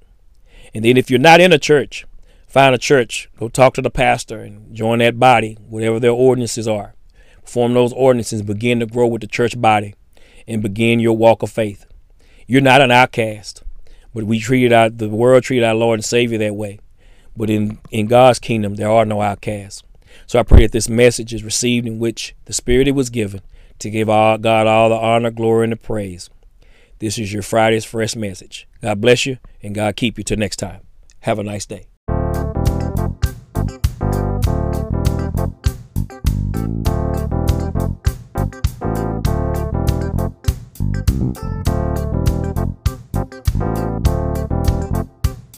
And 0.74 0.84
then 0.84 0.96
if 0.96 1.08
you're 1.08 1.20
not 1.20 1.40
in 1.40 1.52
a 1.52 1.58
church, 1.58 2.04
find 2.48 2.74
a 2.74 2.78
church. 2.78 3.30
Go 3.38 3.48
talk 3.48 3.74
to 3.74 3.82
the 3.82 3.88
pastor 3.88 4.40
and 4.40 4.74
join 4.74 4.98
that 4.98 5.20
body, 5.20 5.56
whatever 5.68 6.00
their 6.00 6.10
ordinances 6.10 6.66
are. 6.66 6.96
Perform 7.44 7.74
those 7.74 7.92
ordinances, 7.92 8.42
begin 8.42 8.80
to 8.80 8.86
grow 8.86 9.06
with 9.06 9.20
the 9.20 9.28
church 9.28 9.60
body, 9.60 9.94
and 10.48 10.62
begin 10.62 10.98
your 10.98 11.16
walk 11.16 11.44
of 11.44 11.52
faith. 11.52 11.86
You're 12.48 12.60
not 12.60 12.82
an 12.82 12.90
outcast. 12.90 13.63
But 14.14 14.24
we 14.24 14.38
treated 14.38 14.72
our 14.72 14.88
the 14.88 15.08
world 15.08 15.42
treated 15.42 15.64
our 15.64 15.74
Lord 15.74 15.98
and 15.98 16.04
Savior 16.04 16.38
that 16.38 16.54
way. 16.54 16.78
But 17.36 17.50
in, 17.50 17.78
in 17.90 18.06
God's 18.06 18.38
kingdom 18.38 18.76
there 18.76 18.90
are 18.90 19.04
no 19.04 19.20
outcasts. 19.20 19.82
So 20.26 20.38
I 20.38 20.44
pray 20.44 20.62
that 20.62 20.72
this 20.72 20.88
message 20.88 21.34
is 21.34 21.42
received 21.42 21.86
in 21.86 21.98
which 21.98 22.34
the 22.44 22.52
Spirit 22.52 22.88
it 22.88 22.92
was 22.92 23.10
given 23.10 23.40
to 23.80 23.90
give 23.90 24.08
all, 24.08 24.38
God 24.38 24.66
all 24.66 24.88
the 24.88 24.94
honor, 24.94 25.30
glory, 25.30 25.64
and 25.64 25.72
the 25.72 25.76
praise. 25.76 26.30
This 27.00 27.18
is 27.18 27.32
your 27.32 27.42
Friday's 27.42 27.84
Fresh 27.84 28.14
message. 28.16 28.68
God 28.80 29.00
bless 29.00 29.26
you 29.26 29.38
and 29.62 29.74
God 29.74 29.96
keep 29.96 30.16
you 30.16 30.24
till 30.24 30.38
next 30.38 30.56
time. 30.56 30.82
Have 31.20 31.38
a 31.38 31.42
nice 31.42 31.66
day. 31.66 31.86